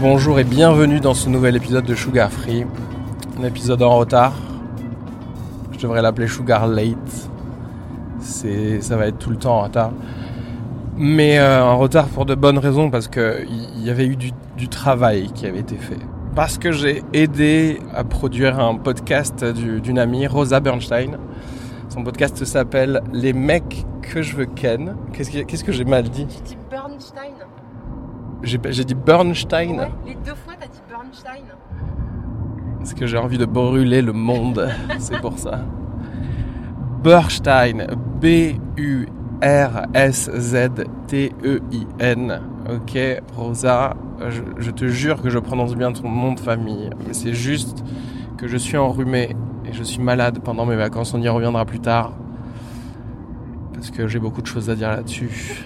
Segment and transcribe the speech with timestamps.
[0.00, 2.64] Bonjour et bienvenue dans ce nouvel épisode de Sugar Free.
[3.40, 4.32] Un épisode en retard.
[5.72, 7.30] Je devrais l'appeler Sugar Late.
[8.20, 9.92] C'est, ça va être tout le temps en retard.
[10.96, 14.32] Mais euh, en retard pour de bonnes raisons parce qu'il y, y avait eu du,
[14.68, 15.98] travail qui avait été fait.
[16.34, 21.16] Parce que j'ai aidé à produire un podcast du- d'une amie, Rosa Bernstein.
[21.88, 24.94] Son podcast s'appelle Les mecs que je veux ken.
[25.12, 26.26] Qu'est-ce que, que j'ai mal dit?
[28.42, 29.78] J'ai, dit Bernstein.
[29.78, 31.44] Ouais, les deux fois, t'as dit Bernstein.
[32.78, 35.60] Parce que j'ai envie de brûler le monde, c'est pour ça.
[37.02, 37.86] Bernstein,
[38.20, 39.10] B-U-R-S-Z-T-E-I-N.
[42.70, 42.98] Ok,
[43.36, 43.96] Rosa,
[44.28, 47.84] je, je te jure que je prononce bien ton nom de famille, mais c'est juste
[48.36, 51.12] que je suis enrhumé et je suis malade pendant mes vacances.
[51.14, 52.12] On y reviendra plus tard.
[53.74, 55.64] Parce que j'ai beaucoup de choses à dire là-dessus.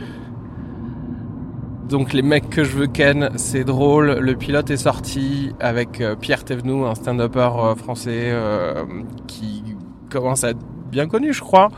[1.93, 4.13] Donc les mecs que je veux ken, c'est drôle.
[4.13, 8.87] Le pilote est sorti avec euh, Pierre Thévenoud, un stand-upper euh, français euh,
[9.27, 9.63] qui
[10.09, 11.69] commence à être bien connu, je crois.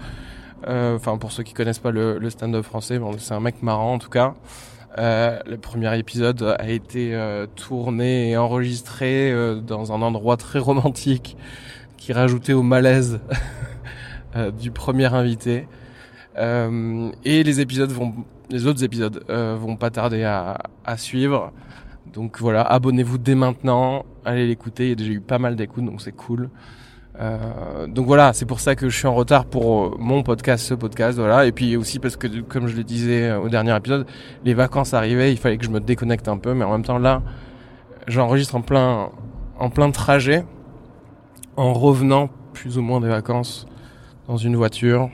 [0.68, 4.08] Enfin, pour ceux qui connaissent pas le, stand-up français, c'est un mec marrant en tout
[4.08, 4.34] cas.
[4.96, 7.18] Le premier épisode a été
[7.56, 9.34] tourné et enregistré
[9.66, 11.36] dans un endroit très romantique
[11.96, 13.18] qui rajoutait au malaise
[14.60, 15.66] du premier invité.
[16.38, 18.14] Et les épisodes vont,
[18.50, 21.52] les autres épisodes euh, vont pas tarder à, suivre.
[22.12, 24.84] Donc voilà, abonnez-vous dès maintenant, allez l'écouter.
[24.84, 26.50] Il y a déjà eu pas mal d'écoutes, donc c'est cool.
[27.20, 30.64] Euh, donc voilà, c'est pour ça que je suis en retard pour euh, mon podcast,
[30.66, 31.46] ce podcast, voilà.
[31.46, 34.06] Et puis aussi parce que, comme je le disais au dernier épisode,
[34.44, 36.98] les vacances arrivaient, il fallait que je me déconnecte un peu, mais en même temps
[36.98, 37.22] là,
[38.08, 39.10] j'enregistre en plein,
[39.58, 40.44] en plein trajet,
[41.56, 43.66] en revenant plus ou moins des vacances
[44.26, 45.10] dans une voiture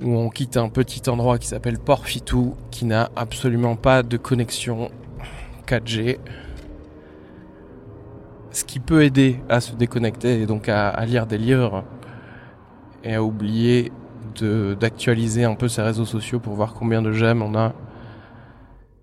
[0.00, 4.16] où on quitte un petit endroit qui s'appelle Port Fitou, qui n'a absolument pas de
[4.16, 4.90] connexion
[5.66, 6.18] 4G.
[8.50, 11.84] Ce qui peut aider à se déconnecter et donc à, lire des livres
[13.04, 13.92] et à oublier
[14.80, 17.74] d'actualiser un peu ses réseaux sociaux pour voir combien de j'aime on a.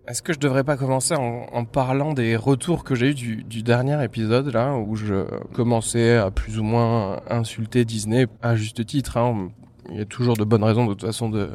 [0.07, 3.63] Est-ce que je devrais pas commencer en, parlant des retours que j'ai eu du, du
[3.63, 9.17] dernier épisode là où je commençais à plus ou moins insulter Disney à juste titre.
[9.17, 9.49] Hein.
[9.89, 11.49] Il y a toujours de bonnes raisons de toute façon de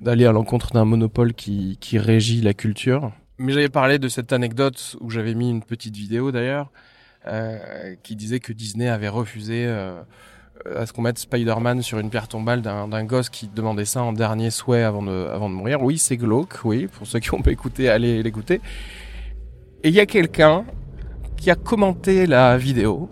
[0.00, 3.12] d'aller à l'encontre d'un monopole qui, qui régit la culture.
[3.38, 6.70] Mais j'avais parlé de cette anecdote où j'avais mis une petite vidéo d'ailleurs
[7.26, 10.00] euh, qui disait que Disney avait refusé euh,
[10.74, 14.12] à ce qu'on mette Spider-Man sur une pierre tombale d'un gosse qui demandait ça en
[14.12, 15.82] dernier souhait avant de, avant de mourir.
[15.82, 18.60] Oui, c'est glauque, oui, pour ceux qui ont pas écouté, allez l'écouter.
[19.82, 20.64] Et il y a quelqu'un
[21.36, 23.08] qui a commenté la vidéo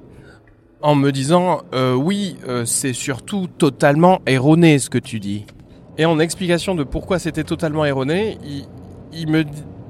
[0.81, 5.47] en me disant euh, oui, euh, c'est surtout totalement erroné ce que tu dis.
[5.97, 8.39] Et en explication de pourquoi c'était totalement erroné,
[9.13, 9.45] il, me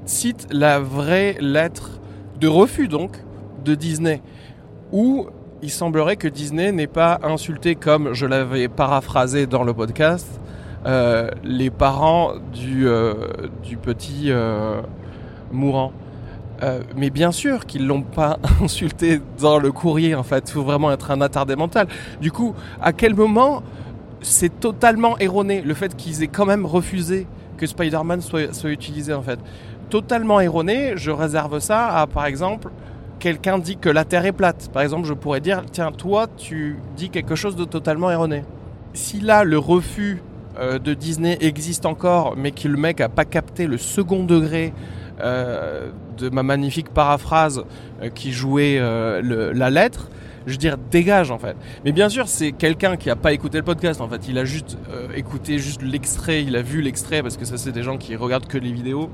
[0.05, 1.99] cite la vraie lettre
[2.39, 3.17] de refus donc
[3.63, 4.21] de Disney,
[4.91, 5.27] où
[5.61, 10.41] il semblerait que Disney n'ait pas insulté comme je l'avais paraphrasé dans le podcast
[10.87, 12.87] euh, les parents du,
[13.63, 14.31] du petit
[15.51, 15.93] mourant.
[16.61, 20.49] Euh, mais bien sûr qu'ils l'ont pas insulté dans le courrier en fait.
[20.49, 21.87] Il faut vraiment être un attardé mental.
[22.21, 23.63] Du coup, à quel moment
[24.21, 27.27] c'est totalement erroné le fait qu'ils aient quand même refusé
[27.57, 29.39] que Spider-Man soit, soit utilisé en fait?
[29.89, 30.93] Totalement erroné.
[30.95, 32.69] Je réserve ça à par exemple
[33.19, 34.69] quelqu'un dit que la Terre est plate.
[34.73, 38.43] Par exemple, je pourrais dire, tiens, toi, tu dis quelque chose de totalement erroné.
[38.93, 40.21] Si là, le refus
[40.57, 44.73] euh, de Disney existe encore, mais que le mec a pas capté le second degré
[45.21, 45.89] euh,
[46.19, 47.63] de ma magnifique paraphrase
[48.01, 50.09] euh, qui jouait euh, la lettre,
[50.45, 51.55] je veux dire dégage en fait.
[51.85, 54.27] Mais bien sûr, c'est quelqu'un qui a pas écouté le podcast en fait.
[54.27, 57.71] Il a juste euh, écouté juste l'extrait, il a vu l'extrait parce que ça c'est
[57.71, 59.09] des gens qui regardent que les vidéos.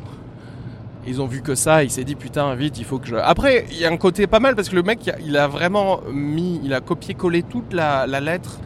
[1.07, 3.15] Ils ont vu que ça, il s'est dit putain vite, il faut que je.
[3.15, 5.37] Après, il y a un côté pas mal parce que le mec, il a- il
[5.37, 8.59] a vraiment mis, il a copié-collé toute la, la lettre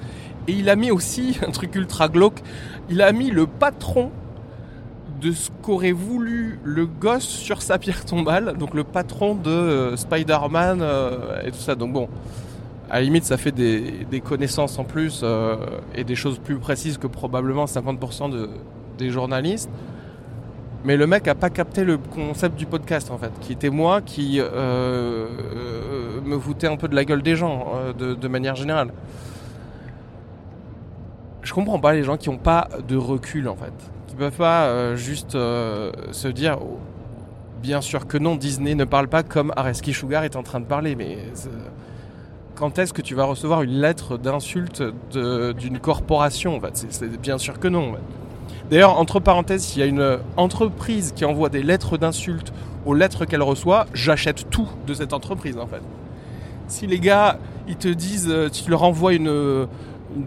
[0.47, 2.39] et il a mis aussi un truc ultra glauque.
[2.89, 4.09] Il a mis le patron
[5.19, 9.97] de ce qu'aurait voulu le gosse sur sa pierre tombale, donc le patron de euh,
[9.97, 11.75] Spider-Man euh, et tout ça.
[11.75, 12.09] Donc bon,
[12.89, 15.57] à la limite, ça fait des, connaissances en plus euh,
[15.93, 18.49] et des choses plus précises que probablement 50% de,
[18.97, 19.69] des journalistes.
[20.85, 24.01] Mais le mec a pas capté le concept du podcast en fait, qui était moi
[24.01, 28.93] qui me foutais un peu de la gueule des gens de manière générale.
[31.41, 33.73] Je comprends pas les gens qui ont pas de recul en fait,
[34.07, 36.77] qui peuvent pas euh, juste euh, se dire oh,
[37.61, 40.65] bien sûr que non, Disney ne parle pas comme Areski Sugar est en train de
[40.65, 41.17] parler, mais
[42.55, 44.83] quand est-ce que tu vas recevoir une lettre d'insulte
[45.13, 46.85] d'une corporation en fait?
[46.89, 47.93] C'est- bien sûr que non.
[48.69, 52.53] D'ailleurs, entre parenthèses, s'il y a une entreprise qui envoie des lettres d'insultes
[52.85, 55.81] aux lettres qu'elle reçoit, j'achète tout de cette entreprise en fait.
[56.67, 59.67] Si les gars, ils te disent, euh, tu leur envoies une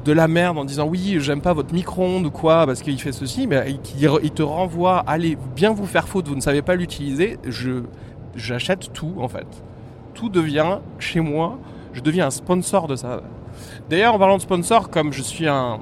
[0.05, 3.13] de la merde en disant oui, j'aime pas votre micro-ondes ou quoi parce qu'il fait
[3.13, 7.39] ceci, mais il, te renvoie, allez bien vous faire faute, vous ne savez pas l'utiliser,
[7.45, 7.83] je
[8.35, 9.47] j'achète tout en fait.
[10.15, 11.59] Tout devient chez moi,
[11.93, 13.23] je deviens un sponsor de ça.
[13.91, 15.81] D'ailleurs, en parlant de sponsor, comme je suis un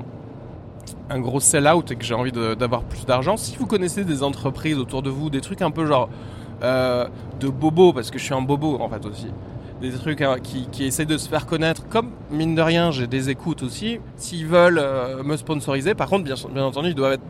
[1.11, 4.79] un gros sell-out et que j'ai envie d'avoir plus d'argent, si vous connaissez des entreprises
[4.79, 6.09] autour de vous, des trucs un peu genre
[6.63, 7.07] euh,
[7.41, 9.27] de bobo, parce que je suis un bobo en fait aussi,
[9.81, 13.07] des trucs hein, qui, qui essayent de se faire connaître, comme mine de rien j'ai
[13.07, 17.15] des écoutes aussi, s'ils veulent euh, me sponsoriser, par contre bien, bien entendu ils doivent
[17.15, 17.25] être,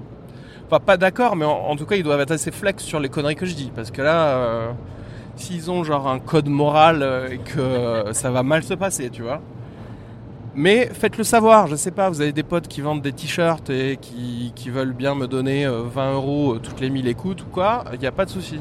[0.67, 3.37] enfin pas d'accord, mais en, tout cas ils doivent être assez flex sur les conneries
[3.37, 4.73] que je dis, parce que là, euh,
[5.37, 9.23] s'ils ont genre un code moral euh, et que ça va mal se passer, tu
[9.23, 9.41] vois.
[10.55, 13.99] Mais faites-le savoir, je sais pas, vous avez des potes qui vendent des t-shirts et
[14.00, 17.85] qui, qui veulent bien me donner euh, 20 euros toutes les 1000 écoutes ou quoi,
[17.93, 18.61] il n'y a pas de souci.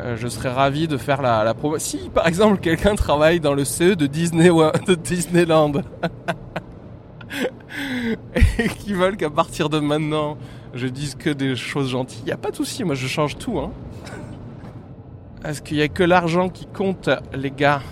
[0.00, 1.78] Euh, je serais ravi de faire la, la promo.
[1.78, 4.48] Si par exemple quelqu'un travaille dans le CE de, Disney,
[4.86, 5.72] de Disneyland
[8.58, 10.38] et qui veulent qu'à partir de maintenant
[10.74, 13.36] je dise que des choses gentilles, il n'y a pas de souci, moi je change
[13.36, 13.58] tout.
[13.58, 13.72] Hein.
[15.44, 17.82] Est-ce qu'il n'y a que l'argent qui compte, les gars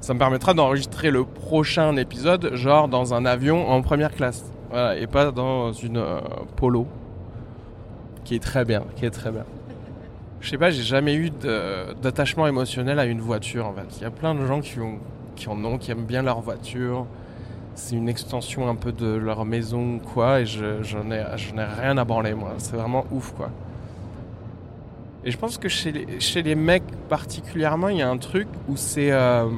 [0.00, 4.44] ça me permettra d'enregistrer le prochain épisode, genre dans un avion en première classe.
[4.96, 6.20] Et pas dans une euh,
[6.56, 6.86] polo.
[8.24, 9.44] Qui est très bien, qui est très bien.
[10.40, 11.30] Je sais pas, j'ai jamais eu
[12.02, 13.96] d'attachement émotionnel à une voiture en fait.
[13.98, 14.98] Il y a plein de gens qui, ont,
[15.36, 17.06] qui en ont, qui aiment bien leur voiture.
[17.74, 21.22] C'est une extension un peu de leur maison ou quoi, et je- j'en ai,
[21.80, 22.52] rien à branler moi.
[22.58, 23.50] C'est vraiment ouf quoi.
[25.24, 28.46] Et je pense que chez les, chez les mecs particulièrement, il y a un truc
[28.68, 29.10] où c'est.
[29.10, 29.48] euh,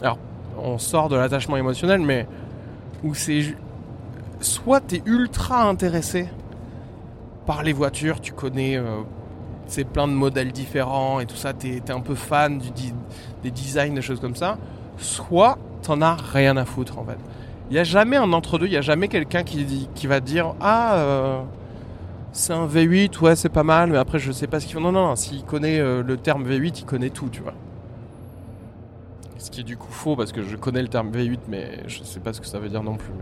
[0.00, 0.18] alors,
[0.62, 2.26] on sort de l'attachement émotionnel, mais
[3.02, 3.54] où c'est.
[4.40, 6.28] Soit t'es ultra intéressé
[7.46, 8.76] par les voitures, tu connais.
[8.76, 9.00] euh,
[9.66, 12.60] c'est plein de modèles différents et tout ça, t'es es un peu fan
[13.42, 14.58] des designs, des choses comme ça.
[14.98, 17.18] Soit t'en as rien à foutre en fait.
[17.70, 20.54] Il n'y a jamais un entre-deux, il n'y a jamais quelqu'un qui, qui va dire
[20.60, 20.94] Ah.
[20.96, 21.40] euh,
[22.36, 24.82] c'est un V8, ouais, c'est pas mal, mais après, je sais pas ce qu'il fait.
[24.82, 27.54] Non, non, s'il connaît euh, le terme V8, il connaît tout, tu vois.
[29.38, 32.02] Ce qui est du coup faux, parce que je connais le terme V8, mais je
[32.02, 33.12] sais pas ce que ça veut dire non plus.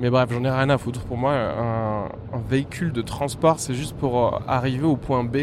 [0.00, 1.00] Mais bref, j'en ai rien à foutre.
[1.04, 2.08] Pour moi, un,
[2.48, 5.36] véhicule de transport, c'est juste pour euh, arriver au point B.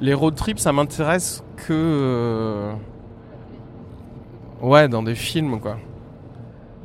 [0.00, 1.72] Les road trips, ça m'intéresse que.
[1.72, 2.72] euh,
[4.62, 5.76] Ouais, dans des films, quoi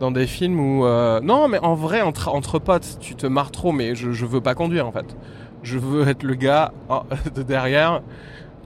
[0.01, 3.71] dans des films où euh, non mais en vrai entre, potes tu te marres trop
[3.71, 5.15] mais je, veux pas conduire en fait
[5.61, 7.03] je veux être le gars oh,
[7.35, 8.01] de derrière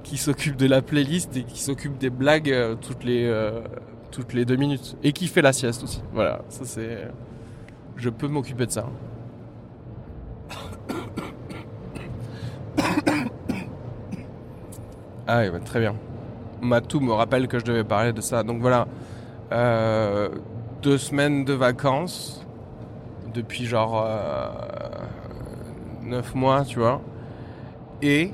[0.03, 3.29] qui s'occupe de la playlist et qui s'occupe des blagues euh, toutes les
[4.15, 4.95] toutes les deux minutes.
[5.03, 6.01] Et qui fait la sieste aussi.
[6.13, 7.07] Voilà ça c'est
[7.97, 8.85] je peux m'occuper de ça.
[15.27, 15.95] Ah oui, très bien.
[16.61, 18.43] Matou me rappelle que je devais parler de ça.
[18.43, 18.85] Donc voilà
[19.51, 20.29] euh,
[20.83, 22.45] deux semaines de vacances
[23.33, 24.49] depuis genre euh,
[26.03, 27.01] neuf mois, tu vois.
[28.03, 28.31] Et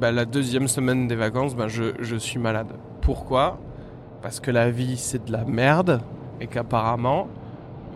[0.00, 2.68] bah, la deuxième semaine des vacances, bah, je, je suis malade.
[3.02, 3.58] Pourquoi?
[4.26, 6.00] Parce que la vie c'est de la merde
[6.40, 7.28] et qu'apparemment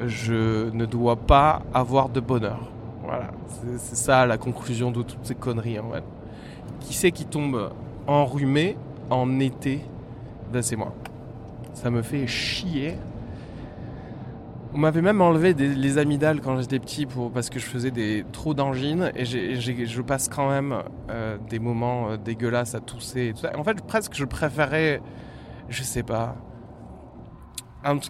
[0.07, 2.71] je ne dois pas avoir de bonheur.
[3.03, 3.33] Voilà,
[3.79, 6.05] c'est ça la conclusion de toutes ces conneries en fait.
[6.79, 7.73] Qui c'est qui tombe
[8.07, 8.77] enrhumé
[9.11, 9.81] en été,
[10.53, 10.95] ben c'est moi.
[11.75, 12.97] Ça me fait chier.
[14.73, 18.25] On m'avait même enlevé les amygdales quand j'étais petit pour, parce que je faisais des
[18.31, 20.77] trop d'angines et je passe quand même
[21.11, 23.35] euh, des moments euh, dégueulasses à tousser.
[23.59, 25.03] En fait, presque je préférais,
[25.71, 26.37] je sais pas,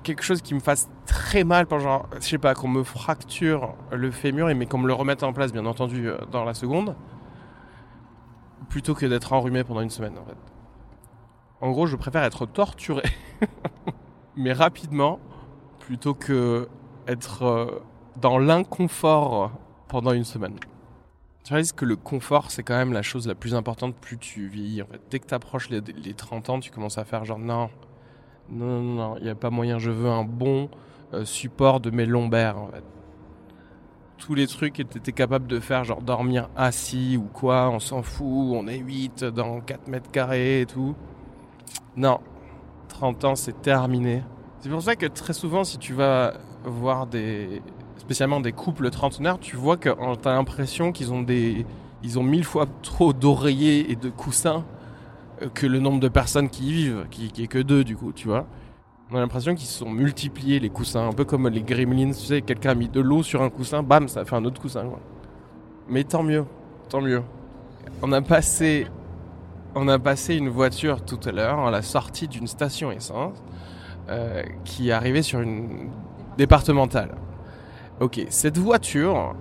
[0.03, 4.11] quelque chose qui me fasse très mal, genre, je sais pas, qu'on me fracture le
[4.11, 6.97] fémur et mais qu'on me le remette en place, bien entendu, euh, dans la seconde,
[8.69, 10.37] plutôt que d'être enrhumé pendant une semaine, en fait.
[11.61, 13.05] En gros, je préfère être torturé,
[14.37, 15.21] mais rapidement,
[15.79, 16.69] plutôt que
[17.07, 17.83] être euh,
[18.21, 19.53] dans l'inconfort
[19.89, 20.57] pendant une semaine.
[21.51, 24.47] Tu réalises que le confort, c'est quand même la chose la plus importante plus tu
[24.47, 24.85] vieillis.
[25.11, 27.71] Dès que tu approches les, les 30 ans, tu commences à faire genre non,
[28.51, 30.71] non, non, non, il n'y a pas moyen, je veux un bon
[31.13, 32.55] euh, support de mes lombaires.
[34.17, 37.81] Tous les trucs que tu étais capable de faire, genre dormir assis ou quoi, on
[37.81, 40.95] s'en fout, on est 8 dans 4 mètres carrés et tout.
[41.97, 42.21] Non,
[42.87, 44.23] 30 ans, c'est terminé.
[44.61, 47.61] C'est pour ça que très souvent, si tu vas voir des,
[48.11, 51.65] spécialement des couples trentenaires, tu vois que euh, t'as l'impression qu'ils ont des,
[52.03, 54.65] ils ont mille fois trop d'oreillers et de coussins
[55.43, 57.97] euh, que le nombre de personnes qui y vivent, qui, qui est que deux du
[57.97, 58.49] coup, tu vois.
[59.13, 62.25] On a l'impression qu'ils se sont multipliés les coussins, un peu comme les gremlins, tu
[62.25, 64.87] sais, quelqu'un a mis de l'eau sur un coussin, bam, ça fait un autre coussin.
[65.89, 66.45] Mais tant mieux,
[66.89, 67.23] tant mieux.
[68.03, 68.89] On a passé,
[69.77, 73.41] on a passé une voiture tout à l'heure à la sortie d'une station essence
[74.09, 75.91] euh, qui arrivait sur une
[76.37, 77.15] départementale.
[78.01, 79.35] Ok, cette voiture,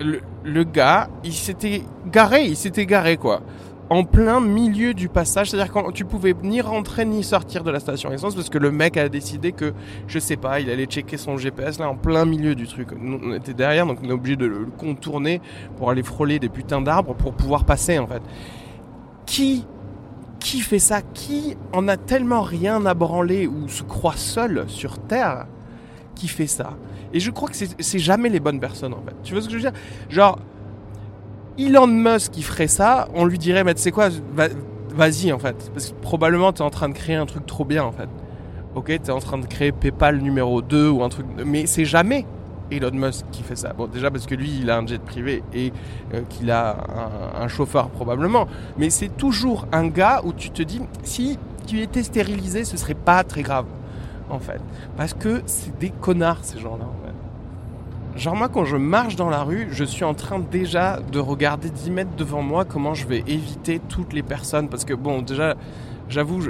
[0.00, 1.82] le, gars, il s'était
[2.12, 3.40] garé, il s'était garé quoi.
[3.88, 7.80] En plein milieu du passage, c'est-à-dire quand tu pouvais ni rentrer ni sortir de la
[7.80, 9.72] station essence parce que le mec a décidé que,
[10.06, 12.88] je sais pas, il allait checker son GPS là en plein milieu du truc.
[13.00, 15.40] Nous, on était derrière, donc on est obligé de le contourner
[15.78, 18.22] pour aller frôler des putains d'arbres pour pouvoir passer en fait.
[19.24, 19.66] Qui
[20.38, 21.00] qui fait ça?
[21.00, 25.46] Qui en a tellement rien à branler ou se croit seul sur Terre
[26.14, 26.74] qui fait ça?
[27.12, 29.14] Et je crois que c'est jamais les bonnes personnes en fait.
[29.22, 29.80] Tu vois ce que je veux dire?
[30.10, 30.38] Genre,
[31.58, 34.48] Elon Musk qui ferait ça, on lui dirait, mais tu sais quoi, va-
[34.94, 35.70] vas-y en fait.
[35.72, 38.08] Parce que probablement t'es en train de créer un truc trop bien en fait.
[38.74, 41.26] Ok, t'es en train de créer PayPal numéro 2 ou un truc.
[41.44, 42.24] Mais c'est jamais
[42.70, 43.72] Elon Musk qui fait ça.
[43.72, 45.72] Bon, déjà parce que lui, il a un jet privé et
[46.14, 46.76] euh, qu'il a
[47.36, 48.46] un, un chauffeur probablement.
[48.78, 51.36] Mais c'est toujours un gars où tu te dis, si
[51.66, 53.66] tu étais stérilisé, ce serait pas très grave,
[54.30, 54.60] en fait.
[54.96, 56.86] Parce que c'est des connards, ces gens-là.
[58.20, 61.70] Genre moi, quand je marche dans la rue, je suis en train déjà de regarder
[61.70, 64.68] 10 mètres devant moi comment je vais éviter toutes les personnes.
[64.68, 65.54] Parce que bon, déjà,
[66.10, 66.42] j'avoue,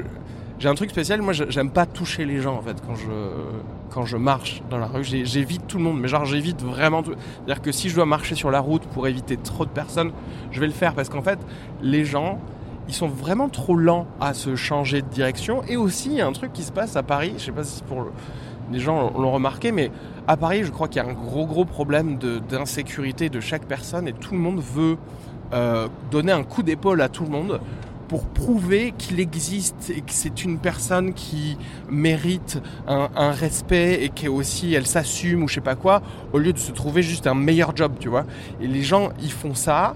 [0.58, 1.22] j'ai un truc spécial.
[1.22, 3.06] Moi, j'aime pas toucher les gens, en fait, quand je,
[3.90, 5.04] quand je marche dans la rue.
[5.04, 7.12] J'évite tout le monde, mais genre, j'évite vraiment tout.
[7.36, 10.10] C'est-à-dire que si je dois marcher sur la route pour éviter trop de personnes,
[10.50, 10.94] je vais le faire.
[10.94, 11.38] Parce qu'en fait,
[11.82, 12.40] les gens,
[12.88, 15.62] ils sont vraiment trop lents à se changer de direction.
[15.68, 17.62] Et aussi, il y a un truc qui se passe à Paris, je sais pas
[17.62, 18.10] si pour le-
[18.70, 19.90] les gens l'ont remarqué, mais
[20.26, 24.06] à Paris, je crois qu'il y a un gros gros problème d'insécurité de, chaque personne
[24.06, 24.96] et tout le monde veut
[25.52, 27.60] euh, donner un coup d'épaule à tout le monde
[28.08, 31.56] pour prouver qu'il existe et que c'est une personne qui
[31.88, 36.38] mérite un, un respect et qui aussi elle s'assume ou je sais pas quoi, au
[36.38, 38.24] lieu de se trouver juste un meilleur job, tu vois.
[38.60, 39.94] Et les gens, ils font ça.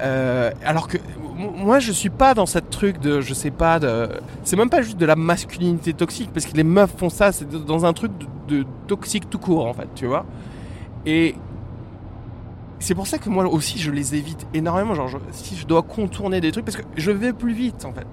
[0.00, 0.98] Euh, alors que
[1.36, 4.08] moi je suis pas dans cette truc de je sais pas de
[4.42, 7.48] c'est même pas juste de la masculinité toxique parce que les meufs font ça c'est
[7.48, 8.12] dans un truc
[8.48, 10.24] de, toxique tout court en fait tu vois.
[11.06, 11.34] Et
[12.78, 16.40] c'est pour ça que moi aussi je les évite énormément genre si je dois contourner
[16.40, 18.06] des trucs parce que je vais plus vite en fait.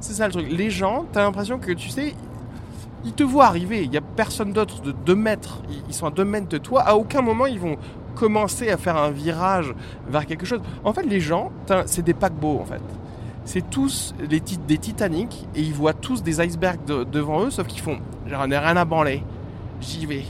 [0.00, 0.46] C'est ça le truc.
[0.50, 2.14] Les gens t'as l'impression que tu sais
[3.04, 6.10] ils te voient arriver il y a personne d'autre de 2 mètres ils sont à
[6.10, 7.76] 2 mètres de toi à aucun moment ils vont
[8.20, 9.74] commencer à faire un virage
[10.08, 11.50] vers quelque chose en fait les gens
[11.86, 12.82] c'est des paquebots en fait
[13.44, 17.50] c'est tous les tit- des Titanic et ils voient tous des icebergs de- devant eux
[17.50, 19.22] sauf qu'ils font j'en ai rien à branler
[19.80, 20.24] j'y vais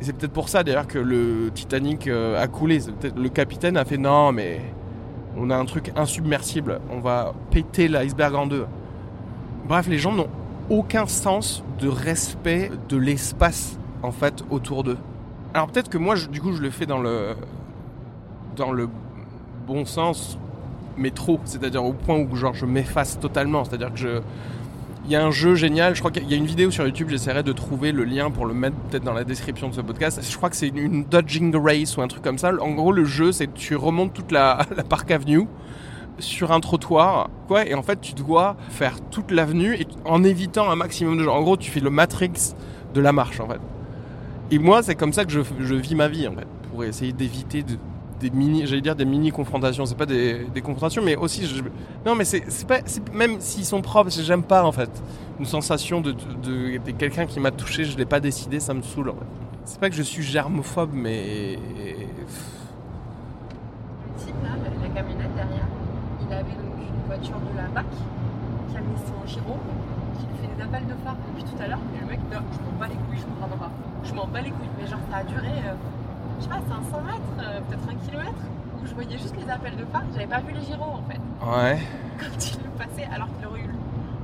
[0.00, 2.80] c'est peut-être pour ça d'ailleurs que le Titanic euh, a coulé.
[3.16, 4.60] Le capitaine a fait non, mais
[5.38, 6.80] on a un truc insubmersible.
[6.90, 8.66] On va péter l'iceberg en deux.
[9.66, 10.28] Bref, les gens n'ont
[10.68, 14.98] aucun sens de respect de l'espace en fait autour d'eux.
[15.56, 17.34] Alors peut-être que moi, du coup, je le fais dans le
[18.56, 18.90] dans le
[19.66, 20.36] bon sens,
[20.98, 21.40] mais trop.
[21.46, 23.64] C'est-à-dire au point où genre je m'efface totalement.
[23.64, 24.20] C'est-à-dire que je
[25.06, 27.08] il y a un jeu génial, je crois qu'il y a une vidéo sur YouTube,
[27.08, 30.20] j'essaierai de trouver le lien pour le mettre peut-être dans la description de ce podcast.
[30.22, 32.52] Je crois que c'est une, dodging race ou un truc comme ça.
[32.60, 35.46] En gros, le jeu, c'est que tu remontes toute la, la Park Avenue
[36.18, 40.76] sur un trottoir, quoi, et en fait, tu dois faire toute l'avenue en évitant un
[40.76, 41.34] maximum de gens.
[41.34, 42.54] En gros, tu fais le Matrix
[42.92, 43.60] de la marche, en fait.
[44.50, 47.12] Et moi, c'est comme ça que je, je vis ma vie, en fait, pour essayer
[47.12, 47.76] d'éviter de,
[48.20, 49.84] des mini, j'allais dire des mini confrontations.
[49.86, 51.62] C'est pas des, des confrontations, mais aussi, je-
[52.04, 52.78] non, mais c'est pas,
[53.12, 54.90] même s'ils sont propres, j'aime pas en fait.
[55.40, 58.82] Une sensation de, de, de- quelqu'un qui m'a touché, je l'ai pas décidé, ça me
[58.82, 59.10] saoule.
[59.10, 59.26] en fait.
[59.64, 61.62] C'est pas que je suis germophobe, mais Le
[64.24, 65.66] type là, la, camionnette derrière,
[66.26, 67.86] il avait donc une voiture de la BAC
[68.70, 69.56] qui a mis son giro,
[70.18, 71.80] qui lui fait des appels de phare depuis tout à l'heure.
[71.96, 73.70] Et le mec, non, je m'en bats les couilles, je me rends pas.
[74.06, 74.68] Je m'en bats les couilles.
[74.80, 75.74] Mais genre, ça a duré, euh,
[76.38, 78.42] je sais pas, 500 mètres, euh, peut-être un kilomètre,
[78.82, 80.04] où je voyais juste les appels de phare.
[80.14, 81.18] J'avais pas vu les gyros en fait.
[81.44, 81.78] ouais.
[82.18, 83.70] Quand il le passait, alors qu'il aurait eu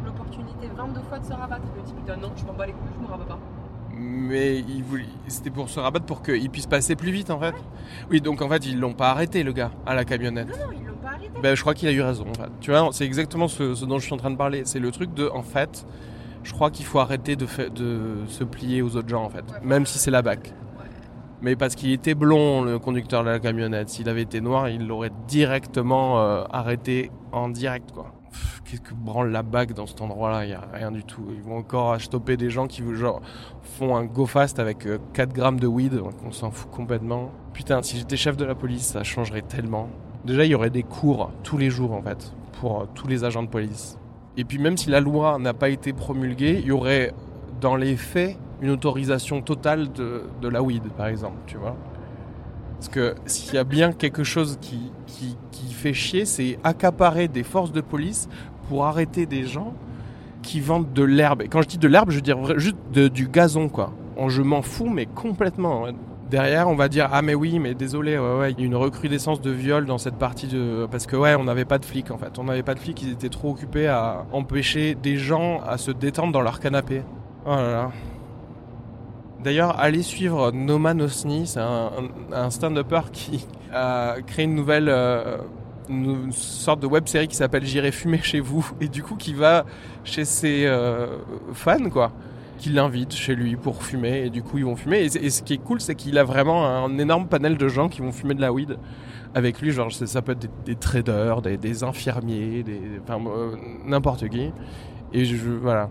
[0.05, 1.63] l'opportunité 22 fois de se rabattre.
[1.77, 3.39] Le type, il dit non, je m'en bats les couilles, je me rabats pas.
[3.95, 7.55] Mais il voulait- c'était pour se rabattre pour qu'il puisse passer plus vite en fait.
[8.11, 10.49] Oui, donc en fait ils l'ont pas arrêté le gars à la camionnette.
[10.49, 11.31] Non, non, ils l'ont pas arrêté.
[11.43, 12.25] Ben, je crois qu'il a eu raison.
[12.31, 12.51] En fait.
[12.61, 14.63] Tu vois, c'est exactement ce, ce dont je suis en train de parler.
[14.65, 15.87] C'est le truc de, en fait,
[16.43, 17.47] je crois qu'il faut arrêter de,
[18.27, 19.59] se plier aux autres gens, en fait, Ouais.
[19.65, 20.49] même si c'est la BAC.
[20.49, 20.85] Ouais.
[21.41, 23.89] Mais parce qu'il était blond, le conducteur de la camionnette.
[23.89, 28.13] S'il avait été noir, il l'aurait directement euh, arrêté en direct, quoi.
[28.65, 30.47] Qu'est-ce que branle la BAC dans cet endroit-là?
[30.47, 31.27] Il y a rien du tout.
[31.35, 33.21] Ils vont encore stopper des gens qui genre,
[33.63, 35.95] font un go fast avec euh, 4 grammes de weed.
[35.97, 37.31] donc On s'en fout complètement.
[37.53, 39.89] Putain, si j'étais chef de la police, ça changerait tellement.
[40.25, 43.25] Déjà, il y aurait des cours tous les jours, en fait, pour euh, tous les
[43.25, 43.99] agents de police.
[44.37, 47.13] Et puis, même si la loi n'a pas été promulguée, il y aurait,
[47.61, 51.77] dans les faits, une autorisation totale de, de la weed, par exemple, tu vois.
[52.77, 57.29] Parce que s'il y a bien quelque chose qui, qui, qui fait chier, c'est accaparer
[57.29, 58.29] des forces de police
[58.69, 59.75] pour arrêter des gens
[60.43, 61.43] qui vendent de l'herbe.
[61.43, 63.93] Et quand je dis de l'herbe, je veux dire juste de- du gazon, quoi.
[64.29, 65.87] Je m'en fous, mais complètement.
[66.33, 69.51] Derrière, on va dire ah mais oui, mais désolé, il y a une recrudescence de
[69.51, 72.39] viol dans cette partie de parce que ouais, on n'avait pas de flics en fait.
[72.39, 75.91] On n'avait pas de flics, ils étaient trop occupés à empêcher des gens à se
[75.91, 77.03] détendre dans leur canapé.
[77.45, 77.91] Oh là là.
[79.45, 85.37] D'ailleurs, allez suivre Noman Osni, c'est un stand-upper qui a créé une nouvelle euh,
[85.91, 89.35] une sorte de web série qui s'appelle J'irai fumer chez vous et du coup qui
[89.35, 89.67] va
[90.03, 91.19] chez ses euh,
[91.53, 92.11] fans quoi
[92.63, 95.01] qui l'invitent chez lui pour fumer et du coup ils vont fumer.
[95.01, 98.01] Et, ce qui est cool c'est qu'il a vraiment un énorme panel de gens qui
[98.03, 98.79] vont fumer de la weed
[99.35, 99.73] avec lui.
[99.73, 104.53] Genre ça peut être des, traders des, des infirmiers des euh, n'importe qui.
[105.13, 105.91] Et je voilà.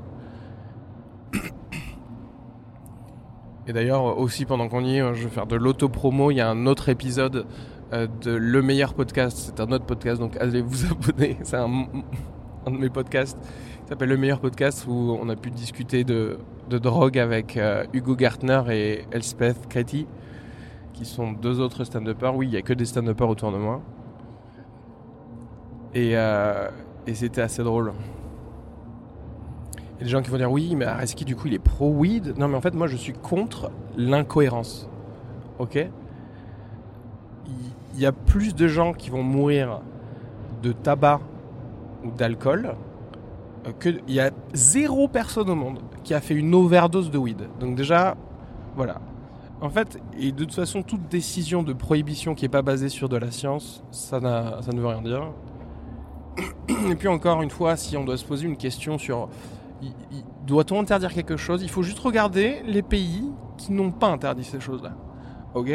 [3.68, 6.32] Et d'ailleurs aussi pendant qu'on y est je vais faire de l'auto-promo.
[6.32, 7.48] Il y a un autre épisode
[7.92, 9.38] euh, de Le Meilleur Podcast.
[9.38, 11.38] C'est un autre podcast, donc allez vous abonner.
[11.44, 11.86] C'est un,
[12.66, 13.38] un de mes podcasts.
[13.90, 16.38] S'appelle Le Meilleur Podcast où on a pu discuter de,
[16.72, 20.08] de drogue avec euh, Hugo Gartner et Elspeth Kreti,
[20.94, 22.36] qui sont deux autres stand-uppers.
[22.36, 23.82] Oui, il n'y a que des stand-uppers autour de moi.
[25.94, 26.70] Et, euh,
[27.06, 27.92] et c'était assez drôle.
[30.00, 32.38] Il y gens qui vont dire oui, mais Areski, du coup, il est pro-weed.
[32.38, 34.90] Non, mais en fait, moi, je suis contre l'incohérence.
[35.60, 35.78] Ok?
[37.94, 39.82] Il y a plus de gens qui vont mourir
[40.64, 41.20] de tabac
[42.04, 42.76] ou d'alcool
[43.66, 47.18] euh, que il y a zéro personne au monde qui a fait une overdose de
[47.18, 47.48] weed.
[47.60, 48.16] Donc déjà,
[48.76, 49.02] voilà.
[49.62, 53.10] En fait, et de toute façon, toute décision de prohibition qui n'est pas basée sur
[53.10, 55.32] de la science, ça, ça ne veut rien dire.
[56.90, 59.30] Et puis encore une fois, si on doit se poser une question sur
[60.46, 64.60] doit-on interdire quelque chose, il faut juste regarder les pays qui n'ont pas interdit ces
[64.60, 64.94] choses-là.
[65.54, 65.72] Ok?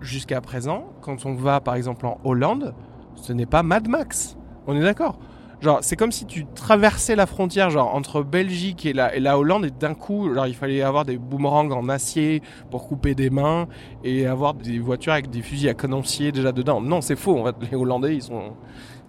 [0.00, 2.74] Jusqu'à présent, quand on va par exemple en Hollande,
[3.16, 4.36] ce n'est pas Mad Max.
[4.66, 5.18] On est d'accord?
[5.60, 9.36] Genre, c'est comme si tu traversais la frontière genre entre Belgique et la, et la
[9.36, 13.28] Hollande et d'un coup, genre, il fallait avoir des boomerangs en acier pour couper des
[13.28, 13.66] mains
[14.04, 16.80] et avoir des voitures avec des fusils à canoncier déjà dedans.
[16.80, 17.40] Non, c'est faux.
[17.40, 18.52] En fait, les Hollandais, ils sont,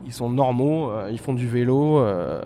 [0.08, 2.42] ils sont normaux, euh, ils font du vélo, euh,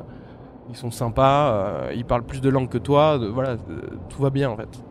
[0.70, 3.18] ils sont sympas, euh, ils parlent plus de langues que toi.
[3.32, 3.56] voilà,
[4.10, 4.84] tout va bien en fait.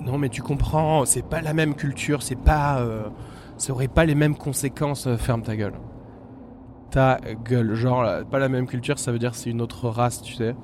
[0.00, 2.84] Non, mais tu comprends, c'est pas la même culture, c'est pas.
[3.56, 5.72] ça aurait pas les mêmes conséquences, ferme ta gueule.
[6.90, 10.22] Ta gueule, genre, là, pas la même culture, ça veut dire c'est une autre race,
[10.22, 10.54] tu sais.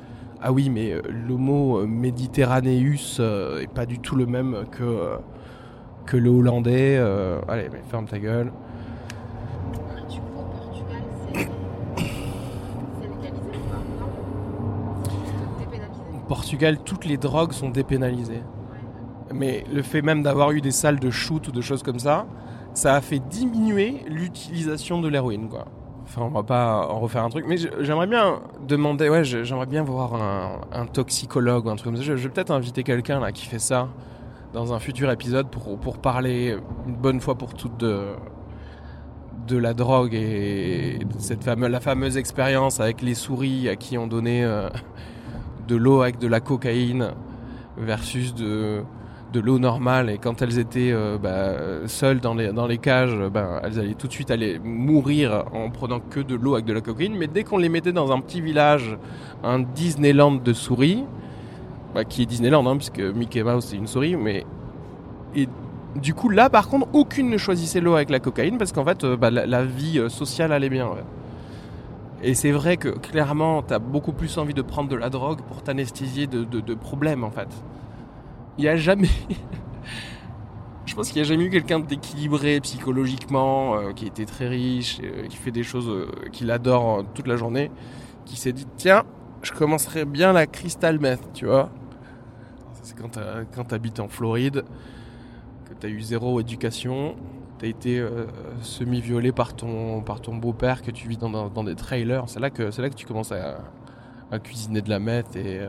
[0.40, 4.82] Ah oui, mais euh, l'homo euh, méditerranéus euh, est pas du tout le même que,
[4.82, 5.16] euh,
[6.06, 6.96] que le hollandais.
[6.98, 8.52] euh, allez, mais ferme ta gueule.
[16.28, 18.42] Portugal, toutes les drogues sont dépénalisées.
[19.34, 22.26] Mais le fait même d'avoir eu des salles de shoot ou de choses comme ça,
[22.74, 25.66] ça a fait diminuer l'utilisation de l'héroïne, quoi.
[26.14, 29.82] Enfin, on va pas en refaire un truc, mais j'aimerais bien demander, ouais, j'aimerais bien
[29.82, 30.12] voir
[30.70, 32.02] un, toxicologue ou un truc comme ça.
[32.02, 33.88] Je, je vais peut-être inviter quelqu'un là qui fait ça
[34.52, 38.08] dans un futur épisode pour, pour parler une bonne fois pour toutes de,
[39.46, 43.96] de la drogue et de cette fameuse, la fameuse expérience avec les souris à qui
[43.96, 44.68] on donnait euh,
[45.66, 47.12] de l'eau avec de la cocaïne
[47.78, 48.82] versus de,
[49.32, 53.16] de l'eau normale et quand elles étaient euh, bah, seules dans les, dans les cages,
[53.32, 56.72] ben, elles allaient tout de suite aller mourir en prenant que de l'eau avec de
[56.72, 57.16] la cocaïne.
[57.16, 58.96] Mais dès qu'on les mettait dans un petit village,
[59.42, 61.04] un Disneyland de souris,
[61.94, 64.44] bah, qui est Disneyland, hein, puisque Mickey Mouse c'est une souris, mais
[65.34, 65.48] et
[65.96, 69.04] du coup là par contre aucune ne choisissait l'eau avec la cocaïne parce qu'en fait
[69.04, 70.88] euh, bah, la, vie euh, sociale allait bien.
[72.22, 75.62] Et c'est vrai que clairement t'as beaucoup plus envie de prendre de la drogue pour
[75.62, 77.48] t'anesthésier de, de problèmes en fait.
[78.58, 79.08] Il n'y a jamais.
[80.86, 85.00] Je pense qu'il n'y a jamais eu quelqu'un d'équilibré psychologiquement, euh, qui était très riche,
[85.02, 87.70] euh, qui fait des choses euh, qu'il adore toute la journée,
[88.26, 89.04] qui s'est dit tiens,
[89.42, 91.70] je commencerai bien la crystal meth, tu vois.
[92.82, 94.64] C'est quand tu habites en Floride,
[95.64, 97.14] que tu as eu zéro éducation,
[97.58, 98.26] tu as été euh,
[98.60, 102.24] semi-violé par ton, beau-père, que tu vis dans, dans, des trailers.
[102.26, 103.58] C'est là, que, là tu commences à,
[104.30, 105.60] à cuisiner de la meth et.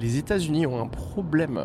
[0.00, 1.60] Les États-Unis ont un problème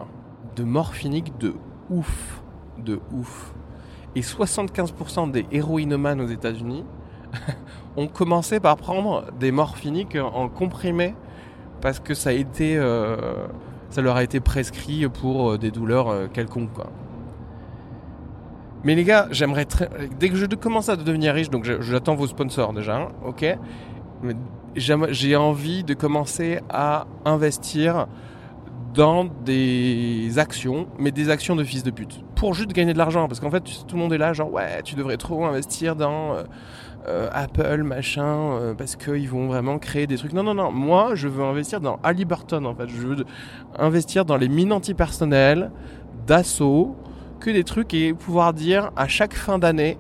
[0.58, 1.54] de morphinique de
[1.90, 2.42] ouf.
[2.78, 3.54] De ouf.
[4.14, 6.84] Et 75% des héroïnomanes aux États-Unis
[7.98, 11.16] ont commencé par prendre des morphiniques en comprimé
[11.80, 12.76] parce que ça a été.
[12.78, 13.48] Euh,
[13.90, 16.74] ça leur a été prescrit pour euh, des douleurs euh, quelconques.
[16.74, 16.92] Quoi.
[18.84, 19.90] Mais les gars, j'aimerais très.
[20.20, 23.58] Dès que je commence à devenir riche, donc j'attends vos sponsors déjà, hein, ok?
[24.76, 28.08] J'ai envie de commencer à investir
[28.94, 33.28] dans des actions, mais des actions de fils de pute, pour juste gagner de l'argent,
[33.28, 36.34] parce qu'en fait tout le monde est là, genre ouais, tu devrais trop investir dans
[36.34, 36.44] euh,
[37.08, 40.34] euh, Apple, machin, euh, parce qu'ils vont vraiment créer des trucs.
[40.34, 43.26] Non, non, non, moi je veux investir dans Halliburton, en fait, je veux
[43.78, 45.72] investir dans les mines antipersonnelles,
[46.26, 46.96] d'assaut,
[47.40, 49.98] que des trucs et pouvoir dire à chaque fin d'année,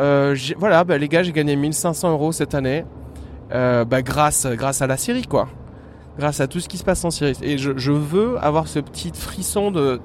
[0.00, 2.84] euh, voilà, bah, les gars, j'ai gagné 1500 euros cette année,
[3.52, 5.48] euh, bah, grâce, grâce à la Syrie, quoi.
[6.18, 7.36] Grâce à tout ce qui se passe en Syrie.
[7.42, 10.00] Et je, je veux avoir ce petit frisson de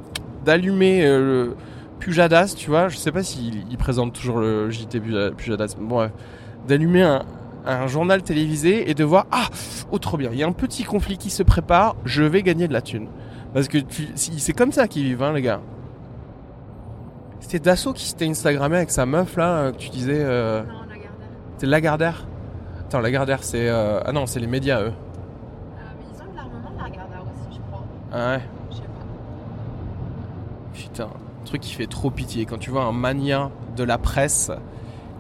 [0.46, 1.56] d'allumer euh, le
[2.00, 2.88] Pujadas, tu vois.
[2.88, 5.02] Je sais pas s'il il présente toujours le JT
[5.36, 5.76] Pujadas.
[5.80, 6.12] Bon, ouais.
[6.68, 7.26] d'allumer un,
[7.66, 9.48] un journal télévisé et de voir ah
[9.92, 12.68] oh trop bien il y a un petit conflit qui se prépare je vais gagner
[12.68, 13.08] de la thune
[13.54, 13.80] parce que
[14.16, 15.62] c'est comme ça qu'ils vivent hein, les gars
[17.40, 20.62] c'était Dassault qui s'était Instagrammé avec sa meuf là que tu disais euh...
[20.64, 21.12] Non, Lagardère.
[21.58, 22.28] c'est Lagardère
[22.88, 24.00] attends Lagardère c'est euh...
[24.06, 27.62] ah non c'est les médias eux Euh, mais ils ont de l'armement, Lagardère aussi, je
[27.72, 27.84] crois.
[28.14, 28.88] ah ouais Je sais pas.
[30.74, 32.46] Putain, un truc qui fait trop pitié.
[32.46, 34.52] Quand tu vois un mania de la presse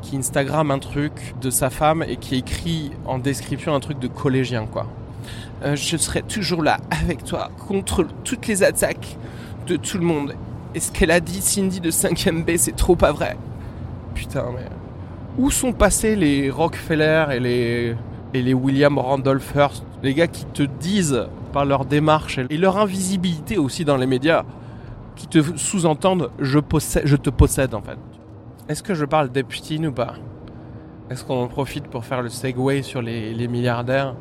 [0.01, 4.07] qui Instagram un truc de sa femme et qui écrit en description un truc de
[4.07, 4.85] collégien, quoi.
[5.63, 9.17] Euh, je serai toujours là avec toi contre toutes les attaques
[9.67, 10.35] de tout le monde.
[10.75, 13.37] Et ce qu'elle a dit, Cindy de 5ème B, c'est trop pas vrai.
[14.13, 14.65] Putain, mais.
[15.37, 17.95] Où sont passés les Rockefeller et les,
[18.33, 22.77] et les William Randolph Hearst Les gars qui te disent par leur démarche et leur
[22.77, 24.43] invisibilité aussi dans les médias
[25.17, 26.59] qui te sous-entendent je,
[27.03, 27.97] je te possède en fait.
[28.69, 30.15] Est-ce que je parle d'Epstein ou pas?
[31.09, 34.15] Est-ce qu'on en profite pour faire le segue sur les, les milliardaires?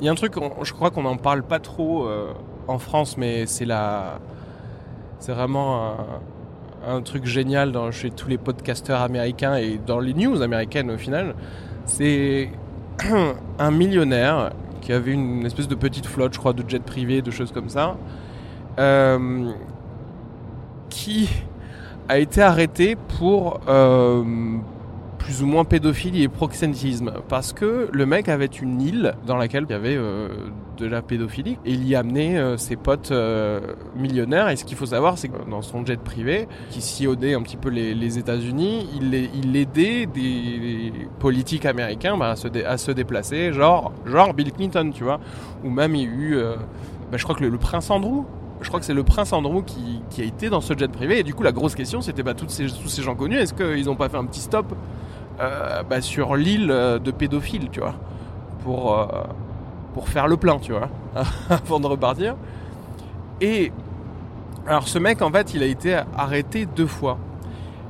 [0.00, 2.32] Il y a un truc, je crois qu'on n'en parle pas trop euh,
[2.66, 4.18] en France, mais c'est la,
[5.20, 5.94] c'est vraiment
[6.86, 10.98] un truc génial dans, chez tous les podcasteurs américains et dans les news américaines au
[10.98, 11.34] final.
[11.86, 12.50] C'est
[13.58, 17.30] un millionnaire qui avait une espèce de petite flotte, je crois, de jet privé, de
[17.30, 17.96] choses comme ça.
[18.78, 19.52] Euh,
[20.88, 21.28] qui
[22.08, 24.24] a été arrêté pour euh,
[25.22, 27.12] plus ou moins pédophilie et proxénétisme.
[27.28, 30.28] Parce que le mec avait une île dans laquelle il y avait euh,
[30.76, 31.58] de la pédophilie.
[31.64, 33.60] Et il y amenait euh, ses potes euh,
[33.96, 34.48] millionnaires.
[34.48, 37.56] Et ce qu'il faut savoir c'est que dans son jet privé qui sillonnait un petit
[37.56, 42.34] peu les, États-Unis il, aidait des politiques américains bah,
[42.66, 45.20] à, se déplacer genre genre Bill Clinton tu vois.
[45.64, 46.36] Ou même il y a eu
[47.10, 48.24] bah, je crois que le prince Andrew
[48.62, 51.18] je crois que c'est le prince Andrew qui, a été dans ce jet privé.
[51.18, 53.96] Et du coup, la grosse question, c'était bah, tous ces gens connus, est-ce qu'ils n'ont
[53.96, 54.66] pas fait un petit stop
[55.40, 57.94] euh, bah, sur l'île euh, de pédophiles, tu vois,
[58.62, 59.06] pour, euh,
[59.94, 60.88] pour faire le plein, tu vois,
[61.50, 62.36] avant de repartir.
[63.40, 63.72] Et
[64.66, 67.18] alors, ce mec, en fait, il a été arrêté deux fois.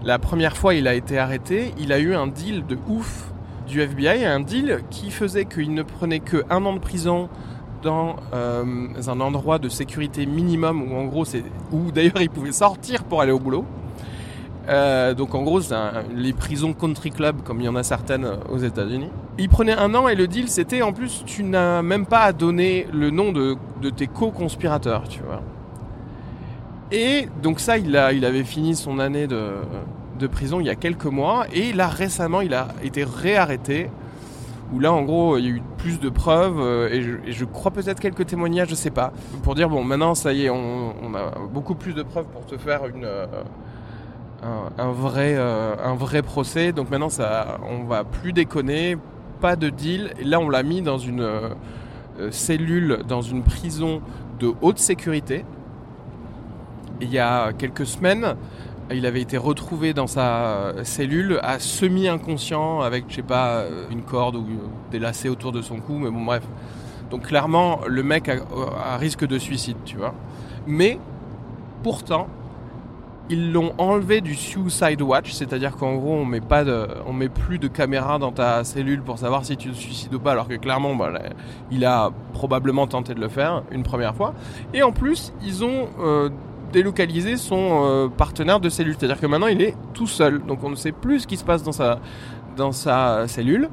[0.04, 3.32] La première fois, il a été arrêté, il a eu un deal de ouf
[3.66, 7.28] du FBI, un deal qui faisait qu'il ne prenait que un an de prison
[7.82, 8.64] dans euh,
[9.06, 11.42] un endroit de sécurité minimum où en gros c'est
[11.72, 13.64] où d'ailleurs il pouvait sortir pour aller au boulot.
[14.68, 18.26] Euh, donc en gros un- les prisons country club comme il y en a certaines
[18.48, 19.10] aux États-Unis.
[19.38, 22.32] Il prenait un an et le deal c'était en plus tu n'as même pas à
[22.32, 25.42] donner le nom de, de tes co-conspirateurs, tu vois.
[26.92, 29.52] Et donc ça il a il avait fini son année de,
[30.18, 33.88] de prison il y a quelques mois et là récemment il a été réarrêté
[34.72, 37.70] où là en gros il y a eu plus de preuves euh, et, je, crois
[37.70, 41.38] peut-être quelques témoignages, je sais pas, pour dire bon maintenant ça y est, on, a
[41.52, 43.26] beaucoup plus de preuves pour te faire une euh,
[44.78, 46.72] un, vrai euh, un vrai procès.
[46.72, 48.96] Donc maintenant ça, on va plus déconner,
[49.40, 50.12] pas de deal.
[50.18, 51.28] Et là on l'a mis dans une
[52.30, 54.00] cellule, dans une prison
[54.38, 55.44] de haute sécurité.
[57.00, 58.36] Il y a quelques semaines,
[58.94, 64.02] il avait été retrouvé dans sa cellule à semi-inconscient avec, je sais pas, euh, une
[64.02, 64.46] corde ou
[64.90, 66.42] des lacets autour de son cou, mais bon bref.
[67.10, 68.36] Donc clairement, le mec a,
[68.84, 70.14] a risque de suicide, tu vois.
[70.66, 70.98] Mais
[71.82, 72.28] pourtant,
[73.30, 76.40] ils l'ont enlevé du suicide watch, c'est-à-dire qu'en gros, on met
[77.06, 80.20] on met plus de caméra dans ta cellule pour savoir si tu te suicides ou
[80.20, 81.12] pas, alors que clairement, bah,
[81.70, 84.34] il a probablement tenté de le faire une première fois.
[84.74, 86.28] Et en plus, ils ont euh,
[86.72, 90.70] délocalisé son euh, partenaire de cellule, c'est-à-dire que maintenant, il est tout seul, donc on
[90.70, 92.00] ne sait plus ce qui se passe dans sa,
[92.56, 93.68] dans sa cellule.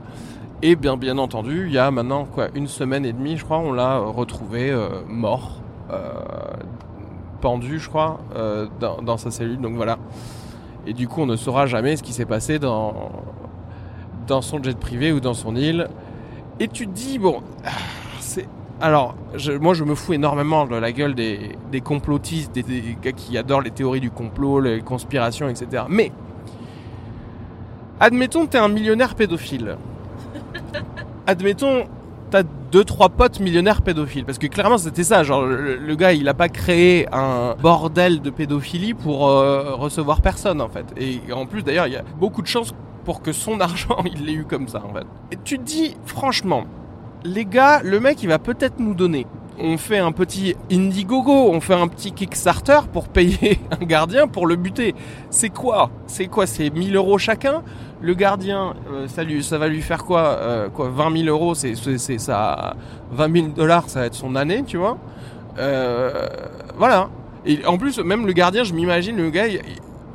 [0.61, 3.59] Et bien, bien entendu, il y a maintenant quoi, une semaine et demie, je crois,
[3.59, 5.61] on l'a retrouvé euh, mort.
[5.89, 6.11] Euh,
[7.41, 8.19] pendu, je crois,
[8.81, 9.61] dans, dans, sa cellule.
[9.61, 9.97] Donc voilà.
[10.85, 13.11] Et du coup, on ne saura jamais ce qui s'est passé dans,
[14.27, 15.87] dans son jet privé ou dans son île.
[16.59, 17.41] Et tu te dis, bon.
[18.81, 22.97] Alors, je, moi, je me fous énormément de la gueule des, des complotistes, des, des,
[23.01, 25.83] gars qui adorent les théories du complot, les conspirations, etc.
[25.89, 26.13] Mais,
[27.99, 29.77] admettons que t'es un millionnaire pédophile.
[31.27, 31.87] admettons,
[32.31, 36.13] t'as deux trois potes millionnaires pédophiles parce que clairement c'était ça genre le, le, gars
[36.13, 41.19] il a pas créé un bordel de pédophilie pour euh, recevoir personne en fait et
[41.33, 44.33] en plus d'ailleurs il y a beaucoup de chances pour que son argent il l'ait
[44.33, 46.65] eu comme ça en fait et tu te dis franchement
[47.23, 49.25] les gars le mec il va peut-être nous donner
[49.59, 54.47] on fait un petit Indiegogo, on fait un petit Kickstarter pour payer un gardien pour
[54.47, 54.95] le buter.
[55.29, 55.89] C'est quoi?
[56.07, 56.47] C'est quoi?
[56.47, 57.61] C'est 1000 euros chacun?
[58.01, 61.53] Le gardien, euh, ça, lui, ça va lui faire quoi, euh, quoi 20 000 euros,
[61.55, 62.75] c'est, ça,
[63.11, 64.97] 20 000 dollars, ça va être son année, tu vois.
[65.57, 66.27] Euh,
[66.77, 67.09] voilà.
[67.45, 69.59] Et en plus, même le gardien, je m'imagine, le gars, il,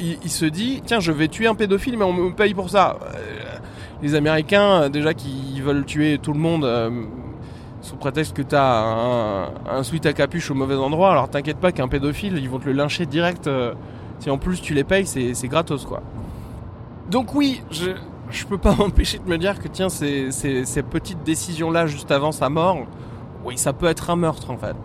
[0.01, 2.71] il, il, se dit, tiens, je vais tuer un pédophile, mais on me paye pour
[2.71, 2.97] ça.
[4.05, 6.65] Les Américains, déjà, qui veulent tuer tout le monde,
[7.81, 11.73] sous prétexte que t'as un, un sweat à capuche au mauvais endroit, alors t'inquiète pas
[11.73, 13.51] qu'un pédophile, ils vont te le lyncher direct.
[14.21, 16.03] si en plus tu les payes, c'est, gratos, quoi.
[17.11, 17.61] Donc oui,
[18.31, 20.31] je peux pas m'empêcher de me dire que tiens ces,
[20.91, 22.79] petites décisions là juste avant sa mort,
[23.45, 24.77] oui ça peut être un meurtre en fait.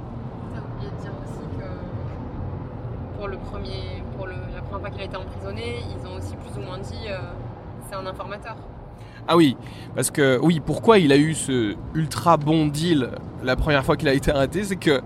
[0.80, 6.08] Dire aussi que pour le premier, pour la première fois qu'il a été emprisonné, ils
[6.08, 7.20] ont aussi plus ou moins dit euh,
[7.90, 8.56] c'est un informateur.
[9.32, 9.56] Ah oui,
[9.96, 13.12] parce que oui, pourquoi il a eu ce ultra bon deal
[13.44, 15.02] la première fois qu'il a été arrêté, c'est que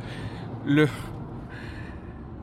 [0.66, 0.88] le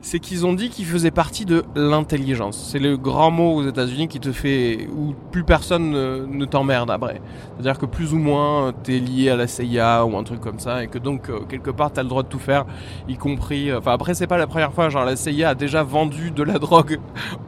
[0.03, 2.69] c'est qu'ils ont dit qu'il faisait partie de l'intelligence.
[2.71, 7.21] C'est le grand mot aux États-Unis qui te fait où plus personne ne, t'emmerde après.
[7.53, 10.83] C'est-à-dire que plus ou moins t'es lié à la CIA ou un truc comme ça
[10.83, 12.65] et que donc euh, quelque part t'as le droit de tout faire,
[13.07, 13.69] y compris.
[13.69, 14.89] euh, Enfin après c'est pas la première fois.
[14.89, 16.99] Genre la CIA a déjà vendu de la drogue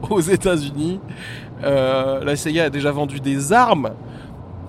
[0.08, 1.00] aux États-Unis.
[1.64, 3.90] Euh, la CIA a déjà vendu des armes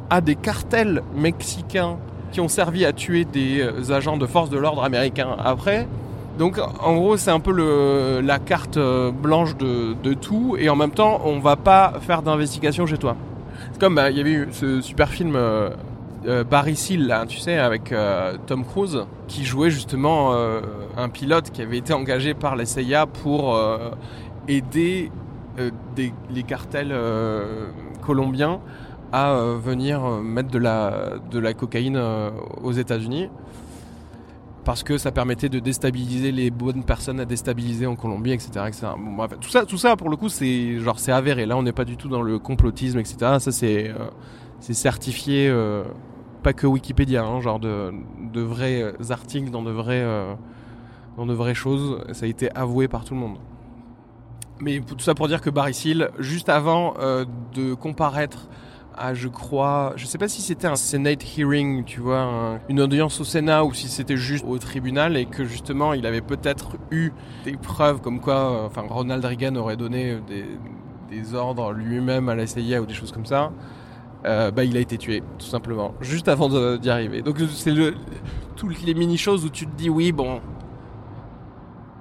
[0.10, 1.98] à des cartels mexicains
[2.32, 5.88] qui ont servi à tuer des euh, agents de force de l'ordre américains après.
[6.38, 7.54] Donc en gros c'est un peu
[8.22, 12.86] la carte euh, blanche de, tout et en même temps on va pas faire d'investigation
[12.86, 13.16] chez toi.
[13.72, 15.70] C'est comme bah, il y avait eu ce super film euh,
[16.44, 17.94] Barry Seal là, tu sais avec
[18.48, 20.34] Tom Cruise qui jouait justement
[20.98, 23.56] un pilote qui avait été engagé par la CIA pour
[24.48, 25.12] aider
[25.88, 26.96] les cartels
[28.02, 28.60] colombiens
[29.16, 32.02] à venir mettre de la, de la cocaïne
[32.62, 33.30] aux États-Unis
[34.66, 38.66] parce que ça permettait de déstabiliser les bonnes personnes à déstabiliser en Colombie, etc.
[39.40, 41.46] tout ça, tout ça pour le coup, c'est genre c'est avéré.
[41.46, 43.38] Là, on n'est pas du tout dans le complotisme, etc.
[43.40, 44.10] Ça, c'est euh,
[44.60, 45.84] c'est certifié, euh,
[46.44, 47.94] pas que Wikipédia, hein, genre de,
[48.34, 50.34] de vrais articles dans de vrais euh,
[51.16, 52.02] dans de vraies choses.
[52.14, 53.38] Ça a été avoué par tout le monde.
[54.60, 55.74] Mais tout ça pour dire que Barry
[56.20, 58.48] juste avant euh, de comparaître
[58.98, 62.82] à, je crois, je sais pas si c'était un Senate hearing, tu vois, un, une
[62.82, 66.78] audience au Sénat ou si c'était juste au tribunal et que justement il avait peut-être
[66.92, 67.12] eu
[67.44, 72.46] des preuves comme quoi, euh, enfin Ronald Reagan aurait donné des, ordres lui-même à la
[72.46, 73.52] CIA ou des choses comme ça.
[74.26, 77.94] Euh, bah il a été tué tout simplement juste avant d'y arriver donc c'est le
[78.56, 80.42] toutes les mini choses où tu te dis oui bon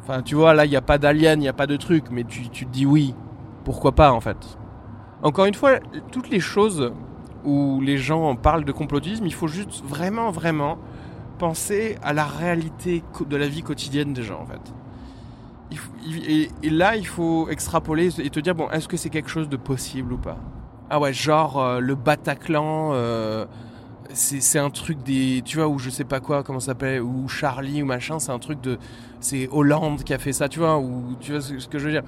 [0.00, 2.04] enfin tu vois là il n'y a pas d'alien il n'y a pas de truc
[2.10, 3.14] mais tu te dis oui
[3.62, 4.56] pourquoi pas en fait
[5.24, 5.80] encore une fois,
[6.12, 6.92] toutes les choses
[7.44, 10.78] où les gens parlent de complotisme, il faut juste vraiment, vraiment
[11.38, 14.72] penser à la réalité de la vie quotidienne des gens, en fait.
[16.62, 19.56] Et, là, il faut extrapoler et te dire, bon, est-ce que c'est quelque chose de
[19.56, 20.36] possible ou pas?
[20.90, 23.46] Ah ouais, genre euh, le Bataclan, euh,
[24.12, 27.26] c'est un truc des tu vois ou je sais pas quoi comment ça s'appelle ou
[27.26, 28.78] Charlie ou machin c'est un truc de
[29.18, 31.90] c'est Hollande qui a fait ça tu vois ou tu vois ce que je veux
[31.90, 32.04] dire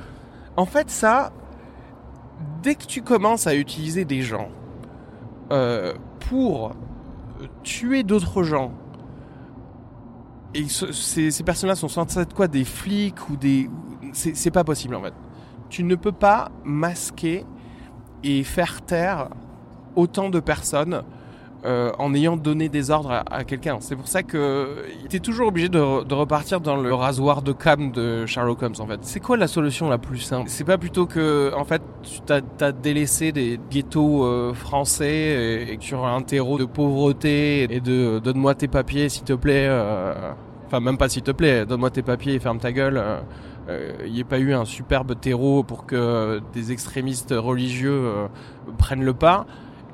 [0.56, 1.32] en fait ça
[2.62, 4.48] dès que tu commences à utiliser des gens
[5.52, 5.94] euh,
[6.28, 6.74] pour
[7.62, 8.72] tuer d'autres gens
[10.54, 13.70] et ce- ces, personnes-là sont censées être quoi des flics ou des
[14.12, 15.12] c'est pas possible en fait.
[15.68, 17.44] Tu ne peux pas masquer
[18.24, 19.28] et faire taire
[19.94, 21.02] autant de personnes
[21.64, 23.78] euh, en ayant donné des ordres à, quelqu'un.
[23.80, 27.42] C'est pour ça que tu es toujours obligé de, re- de repartir dans le rasoir
[27.42, 28.98] de cam de Sherlock Holmes en fait.
[29.02, 30.48] C'est quoi la solution la plus simple?
[30.48, 35.72] C'est pas plutôt que en fait tu t'as as délaissé des ghettos euh, français et,
[35.72, 39.66] et sur un terreau de pauvreté et de donne-moi tes papiers s'il te plaît.
[39.68, 40.32] euh,
[40.66, 43.00] Enfin même pas s'il te plaît, donne-moi tes papiers et ferme ta gueule.
[43.68, 48.26] euh, il n'y ait pas eu un superbe terreau pour que des extrémistes religieux euh,
[48.78, 49.46] prennent le pas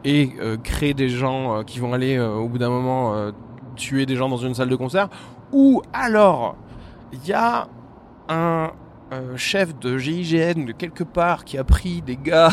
[0.05, 3.15] et euh, créer des gens euh, qui vont aller euh, au bout d'un moment
[3.77, 5.09] tuer des gens dans une salle de concert.
[5.53, 6.57] Ou alors
[7.13, 7.69] il y a
[8.29, 8.71] un
[9.37, 12.51] chef de GIGN de quelque part qui a pris des gars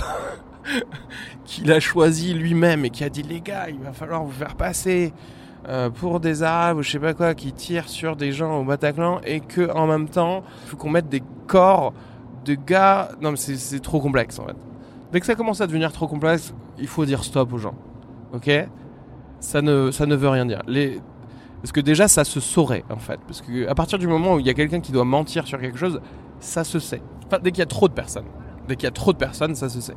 [1.46, 4.56] qu'il a choisi lui-même et qui a dit les gars il va falloir vous faire
[4.56, 5.14] passer
[5.96, 9.22] pour des arabes ou je sais pas quoi qui tirent sur des gens au Bataclan
[9.24, 11.94] et que en même temps il faut qu'on mette des corps
[12.44, 13.10] de gars.
[13.22, 14.58] Non mais c'est trop complexe en fait.
[15.14, 17.76] Dès que ça commence à devenir trop complexe il faut dire stop aux gens.
[18.34, 18.50] Ok?
[19.40, 20.62] Ça ne ça ne veut rien dire.
[21.62, 23.20] Parce que déjà ça se saurait en fait.
[23.28, 25.60] Parce que à partir du moment où il y a quelqu'un qui doit mentir sur
[25.60, 26.02] quelque chose
[26.40, 27.02] ça se sait.
[27.28, 28.26] Enfin, dès qu'il y a trop de personnes.
[28.68, 29.96] Dès qu'il y a trop de personnes ça se sait.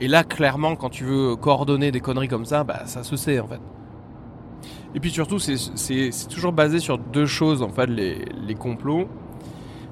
[0.00, 3.38] Et là clairement quand tu veux coordonner des conneries comme ça bah ça se sait
[3.40, 3.60] en fait.
[4.94, 9.08] Et puis surtout, c'est toujours basé sur deux choses, en fait, les, les complots.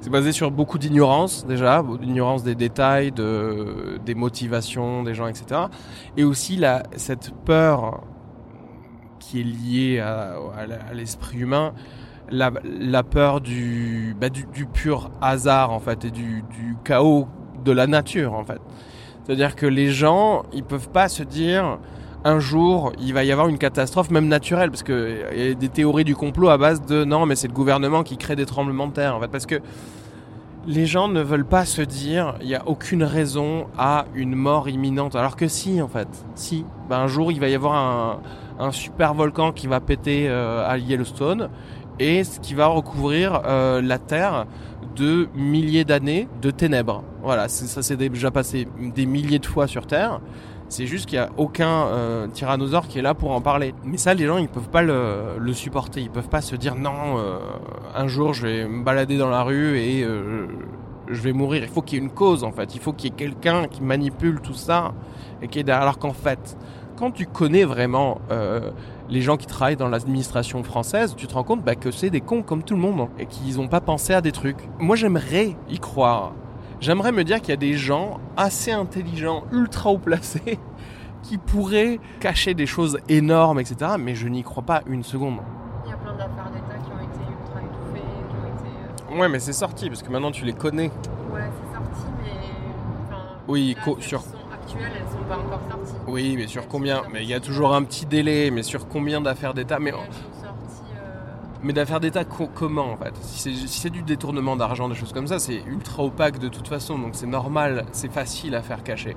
[0.03, 5.61] C'est basé sur beaucoup d'ignorance, déjà, d'ignorance des détails, de, des motivations des gens, etc.
[6.17, 8.03] Et aussi la, cette peur
[9.21, 10.35] qui est liée à,
[10.93, 11.73] l'esprit humain,
[12.31, 17.29] la, la peur du, bah, du, du pur hasard, en fait, et du, du chaos
[17.65, 18.61] de la nature, en fait.
[19.23, 21.79] C'est-à-dire que les gens, ils peuvent pas se dire
[22.25, 25.55] un jour il va y avoir une catastrophe même naturelle parce que il y a
[25.55, 28.47] des théories du complot à base de non mais c'est le gouvernement qui crée des
[28.47, 29.29] tremblements de terre en fait.
[29.29, 29.57] Parce que
[30.67, 34.69] les gens ne veulent pas se dire il y a aucune raison à une mort
[34.69, 35.17] imminente.
[35.17, 36.09] Alors que si en fait.
[36.35, 36.65] Si.
[36.89, 38.21] Ben, un jour il va y avoir un,
[38.59, 41.49] un super volcan qui va péter euh, à Yellowstone
[41.99, 44.47] et ce qui va recouvrir euh, la terre
[44.97, 47.03] de milliers d'années de ténèbres.
[47.23, 50.21] Voilà ça s'est déjà passé des milliers de fois sur terre
[50.73, 53.75] c'est juste qu'il n'y a aucun euh, tyrannosaure qui est là pour en parler.
[53.85, 56.01] Mais ça, les gens, ils peuvent pas le, supporter.
[56.01, 57.39] Ils peuvent pas se dire non, euh,
[57.95, 60.47] un jour, je vais me balader dans la rue et euh,
[61.09, 61.63] je vais mourir.
[61.63, 62.75] Il faut qu'il y ait une cause, en fait.
[62.75, 64.95] Il faut qu'il y ait quelqu'un qui manipule tout ça
[65.43, 65.83] et qui est derrière.
[65.83, 66.57] Alors qu'en fait,
[66.97, 68.23] quand tu connais vraiment
[69.11, 72.23] les gens qui travaillent dans l'administration française, tu te rends compte bah, que c'est des
[72.23, 74.69] cons comme tout le monde et qu'ils n'ont pas pensé à des trucs.
[74.79, 76.33] Moi, j'aimerais y croire.
[76.83, 80.59] J'aimerais me dire qu'il y a des gens assez intelligents, ultra haut placés,
[81.23, 83.93] qui pourraient cacher des choses énormes, etc.
[84.01, 85.39] Mais je n'y crois pas une seconde.
[85.87, 89.21] Il y a plein d'affaires d'État qui ont été ultra étouffées, qui ont été.
[89.21, 90.91] Ouais, mais c'est sorti, parce que maintenant tu les connais.
[90.91, 92.31] euh, Ouais, c'est sorti, mais.
[93.09, 95.95] Enfin, Oui, là, co- celles sur- sont actuelles, elles sont pas encore sorties.
[96.09, 99.21] Oui, mais sur combien Mais il y a toujours un petit délai, mais sur combien
[99.21, 99.93] d'affaires d'État Mais,
[101.63, 103.15] mais d'affaires d'État co- comment en fait?
[103.23, 106.69] Si c'est si du détournement d'argent, des choses comme ça, c'est ultra opaque de toute
[106.69, 109.17] façon, donc c'est normal, c'est facile à faire cacher.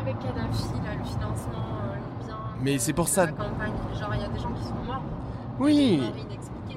[0.00, 2.36] Avec Kadhafi, là, le financement euh, libyen.
[2.62, 4.74] Mais de- c'est pour ça- La campagne, genre, il y a des gens qui sont
[4.86, 5.02] morts.
[5.58, 6.00] Oui.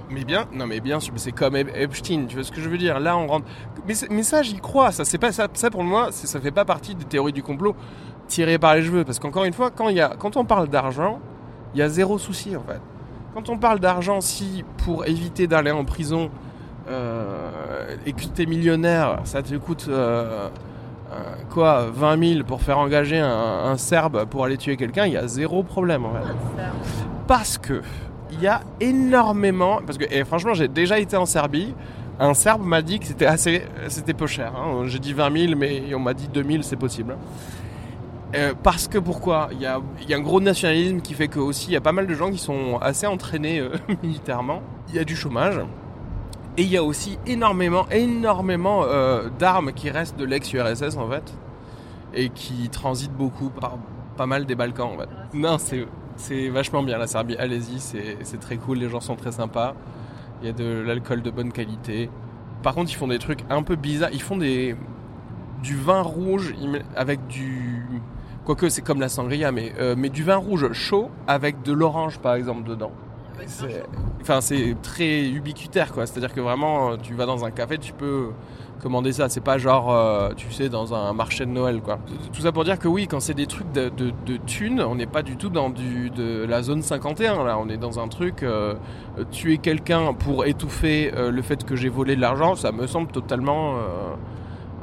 [0.10, 2.69] Mais bien, non mais bien sûr, c'est comme Ep- Epstein, tu vois ce que je
[2.69, 3.00] veux dire?
[3.00, 3.46] Là on rentre,
[3.88, 6.65] mais, mais ça j'y crois, ça c'est pas ça, ça pour moi, ça fait pas
[6.65, 7.76] partie des théories du complot
[8.28, 10.67] tirées par les cheveux, parce qu'encore une fois, quand il y a, quand on parle
[10.67, 11.19] d'argent,
[11.74, 12.80] il y a zéro souci en fait.
[13.34, 16.30] Quand on parle d'argent, si pour éviter d'aller en prison
[16.88, 20.50] euh, et que t'es millionnaire, ça te coûte euh,
[21.12, 21.15] euh,
[21.50, 25.28] quoi 20 000 pour faire engager un, Serbe pour aller tuer quelqu'un, il y a
[25.28, 26.63] zéro problème en fait.
[27.28, 27.82] Parce que
[28.32, 31.74] il y a énormément parce que et franchement j'ai déjà été en Serbie.
[32.19, 34.84] Un Serbe m'a dit que c'était assez c'était peu cher hein.
[34.86, 37.17] j'ai dit 20 000 mais on m'a dit 2000 c'est possible
[38.36, 39.50] Euh, parce que pourquoi?
[39.52, 39.79] Il y a,
[40.10, 42.40] un gros nationalisme qui fait que aussi il y a pas mal de gens qui
[42.40, 45.60] sont assez entraînés euh, militairement il y a du chômage
[46.58, 51.34] et il y a aussi énormément énormément euh, d'armes qui restent de l'ex-URSS en fait
[52.13, 53.77] et qui transitent beaucoup par
[54.17, 55.58] pas mal des Balkans en fait non
[56.15, 59.73] c'est vachement bien la Serbie, allez-y, c'est très cool, les gens sont très sympas.
[60.42, 62.10] Il y a de l'alcool de bonne qualité.
[62.62, 64.12] Par contre, ils font des trucs un peu bizarres.
[64.13, 64.75] Ils font des
[65.62, 66.54] du vin rouge
[66.96, 67.86] avec du
[68.46, 72.19] Quoique c'est comme la sangria, mais, euh, mais du vin rouge chaud avec de l'orange
[72.19, 72.91] par exemple dedans.
[73.48, 73.83] C'est-
[74.21, 76.06] Enfin, c'est très ubiquitaire quoi.
[76.06, 78.27] C'est-à-dire que vraiment, euh, tu vas dans un café, tu peux
[78.81, 79.27] commander ça.
[79.27, 82.00] C'est pas genre, euh, tu sais, dans un marché de Noël quoi.
[82.31, 84.96] Tout ça pour dire que oui, quand c'est des trucs de, de, de thunes, on
[84.96, 87.58] n'est pas du tout dans du, de la zone 51 là.
[87.60, 88.75] On est dans un truc, euh,
[89.31, 93.08] tuer quelqu'un pour étouffer euh, le fait que j'ai volé de l'argent, ça me semble
[93.12, 93.75] totalement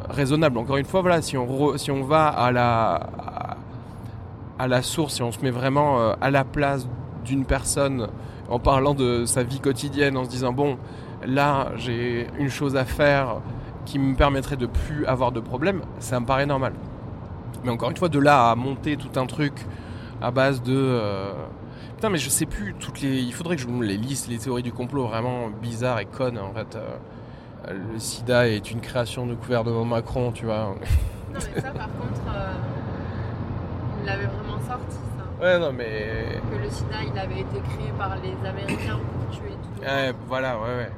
[0.08, 0.58] raisonnable.
[0.58, 2.94] Encore une fois, voilà, si on, re- si on va à la,
[4.60, 6.88] à, la source, si on se met vraiment euh, à la place
[7.24, 8.08] d'une personne
[8.48, 10.78] en parlant de sa vie quotidienne, en se disant bon,
[11.24, 13.40] là j'ai une chose à faire
[13.86, 16.72] qui me permettrait de plus avoir de problème, ça me paraît normal.
[17.64, 19.52] Mais encore une fois, de là à monter tout un truc
[20.22, 21.32] à base de euh,
[21.96, 23.20] putain, mais je sais plus toutes les.
[23.20, 26.38] Il faudrait que je me les lise les théories du complot vraiment bizarres et connes
[26.38, 26.76] en fait.
[26.76, 26.96] euh,
[27.68, 30.74] le SIDA est une création du gouvernement Macron, tu vois.
[31.32, 32.22] Non, mais ça, par contre,
[34.00, 35.44] il l'avait vraiment sorti, ça.
[35.44, 36.40] Ouais, non, mais.
[36.50, 39.94] Que le sida, il avait été créé par les Américains pour tuer tout le monde.
[39.96, 40.90] Ouais, voilà, ouais, ouais.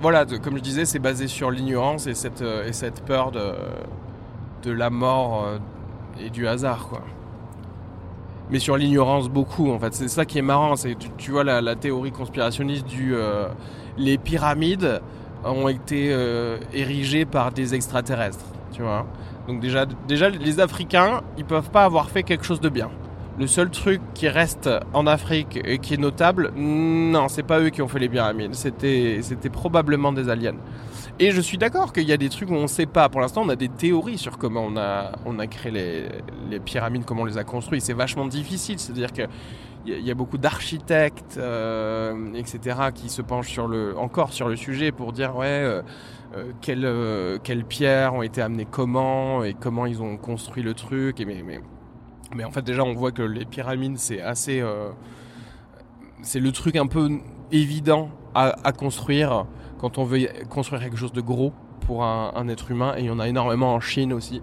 [0.00, 3.30] Voilà, de- comme je disais, c'est basé sur l'ignorance et cette, euh, et cette peur
[3.30, 3.52] de,
[4.64, 5.58] de la mort euh,
[6.20, 7.02] et du hasard, quoi.
[8.50, 9.94] Mais sur l'ignorance, beaucoup, en fait.
[9.94, 10.76] C'est ça qui est marrant.
[10.76, 13.14] C'est, tu, tu vois, la, la théorie conspirationniste du.
[13.14, 13.46] euh,
[13.96, 15.00] les pyramides
[15.44, 19.06] ont été euh, érigées par des extraterrestres, tu vois.
[19.48, 22.90] Donc, déjà, déjà, les Africains, ils peuvent pas avoir fait quelque chose de bien.
[23.38, 27.70] Le seul truc qui reste en Afrique et qui est notable, non, c'est pas eux
[27.70, 30.56] qui ont fait les pyramides, c'était, c'était probablement des aliens.
[31.18, 33.08] Et je suis d'accord qu'il y a des trucs où on sait pas.
[33.08, 36.08] Pour l'instant, on a des théories sur comment on a, on a créé
[36.50, 37.80] les, pyramides, comment on les a construits.
[37.80, 39.22] C'est vachement difficile, c'est-à-dire que
[39.84, 43.58] il y a- beaucoup d'architectes, euh, etc., qui se penchent
[43.96, 45.82] encore sur le sujet pour dire ouais, euh,
[46.60, 51.22] quelles, euh, quelles pierres ont été amenées comment et comment ils ont construit le truc.
[52.34, 54.60] Mais, en fait, déjà, on voit que les pyramides, c'est assez.
[54.60, 54.90] euh,
[56.22, 57.10] c'est le truc un peu
[57.50, 59.46] évident à, construire
[59.78, 62.94] quand on veut construire quelque chose de gros pour un, un être humain.
[62.96, 64.40] Et il y en a énormément en Chine aussi.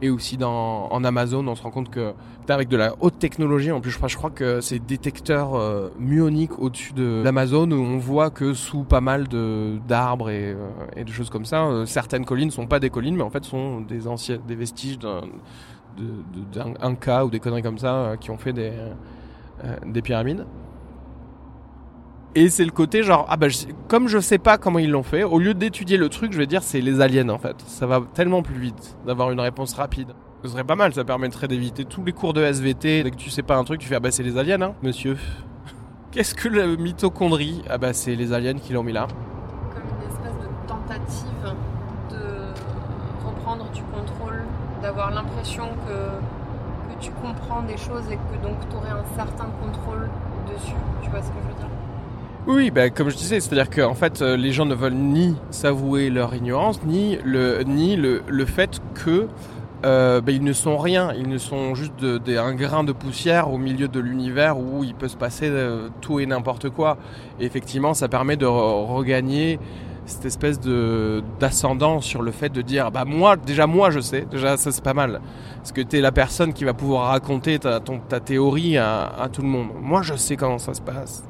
[0.00, 2.12] Et aussi dans, en Amazon, on se rend compte que
[2.48, 5.90] avec de la haute technologie, en plus je crois, je crois que c'est détecteurs euh,
[5.98, 11.04] muoniques au-dessus de l'Amazon où on voit que sous pas mal de d'arbres et, euh,
[11.04, 13.80] de choses comme ça, euh, certaines collines sont pas des collines, mais en fait sont
[13.82, 15.22] des anciens, des vestiges d'un
[15.98, 18.72] de- cas ou des conneries comme ça euh, qui ont fait des,
[19.64, 20.46] euh, des pyramides.
[22.38, 23.48] Et c'est le côté genre, ah bah,
[23.88, 26.46] comme je sais pas comment ils l'ont fait, au lieu d'étudier le truc, je vais
[26.46, 27.56] dire c'est les aliens en fait.
[27.66, 30.12] Ça va tellement plus vite d'avoir une réponse rapide.
[30.44, 33.02] Ce serait pas mal, ça permettrait d'éviter tous les cours de SVT.
[33.02, 34.74] Dès que tu sais pas un truc, tu fais, ah bah c'est les aliens, hein,
[34.84, 35.16] monsieur.
[36.12, 37.64] Qu'est-ce que la mitochondrie?
[37.68, 39.08] Ah bah c'est les aliens qui l'ont mis là.
[39.72, 41.56] Comme une espèce de tentative
[42.08, 44.44] de reprendre du contrôle,
[44.80, 49.48] d'avoir l'impression que, que tu comprends des choses et que donc tu aurais un certain
[49.60, 50.08] contrôle
[50.46, 50.76] dessus.
[51.02, 51.67] Tu vois ce que je veux dire?
[52.48, 55.36] Oui, bah, comme je disais, c'est-à-dire que en fait, euh, les gens ne veulent ni
[55.50, 59.28] s'avouer leur ignorance, ni le, fait que
[59.84, 63.58] euh, bah, ils ne sont rien, ils ne sont juste un grain de poussière au
[63.58, 66.96] milieu de l'univers où il peut se passer euh, tout et n'importe quoi.
[67.38, 69.60] Et effectivement, ça permet de re- regagner
[70.06, 74.26] cette espèce de d'ascendant sur le fait de dire bah moi déjà moi je sais.
[74.30, 75.20] Déjà ça c'est pas mal.
[75.56, 77.78] Parce que tu es la personne qui va pouvoir raconter ta,
[78.08, 79.68] ta théorie à tout le monde.
[79.82, 81.24] Moi je sais comment ça se passe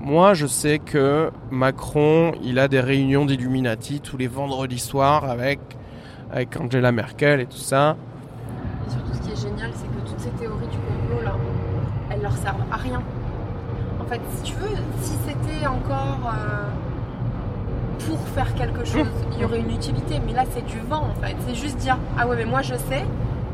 [0.00, 5.60] moi, je sais que Macron, il a des réunions d'Illuminati tous les vendredis soirs avec,
[6.32, 7.96] avec Angela Merkel et tout ça.
[8.86, 11.34] Et surtout, ce qui est génial, c'est que toutes ces théories du complot, là,
[12.10, 13.02] elles leur servent à rien.
[14.00, 14.68] En fait, si tu veux,
[15.02, 20.18] si c'était encore euh, pour faire quelque chose, il y aurait une utilité.
[20.26, 21.36] Mais là, c'est du vent, en fait.
[21.46, 23.04] C'est juste dire, ah ouais, mais moi, je sais.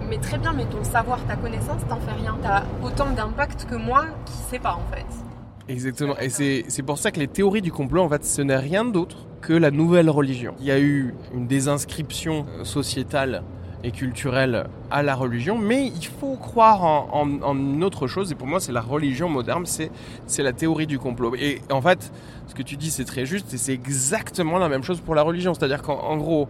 [0.08, 2.36] Mais très bien, mais ton savoir, ta connaissance, t'en fais rien.
[2.40, 5.25] T'as autant d'impact que moi qui sais pas, en fait.
[5.68, 6.14] Exactement.
[6.20, 9.26] Et c'est pour ça que les théories du complot, en fait, ce n'est rien d'autre
[9.40, 10.54] que la nouvelle religion.
[10.60, 13.42] Il y a eu une désinscription euh, sociétale
[13.84, 18.46] et culturelle à la religion, mais il faut croire en, une autre chose, et pour
[18.46, 21.34] moi c'est la religion moderne, c'est la théorie du complot.
[21.36, 22.10] Et en fait,
[22.48, 25.22] ce que tu dis c'est très juste, et c'est exactement la même chose pour la
[25.22, 26.48] religion, c'est-à-dire qu'en en gros,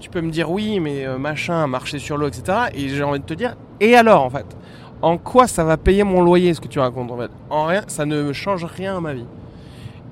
[0.00, 2.58] tu peux me dire oui, mais euh, machin, marcher sur l'eau, etc.
[2.74, 4.46] Et j'ai envie de te dire, et alors en fait?
[5.04, 7.30] En quoi ça va payer mon loyer ce que tu racontes en fait?
[7.50, 9.26] En rien, ça ne change rien à ma vie.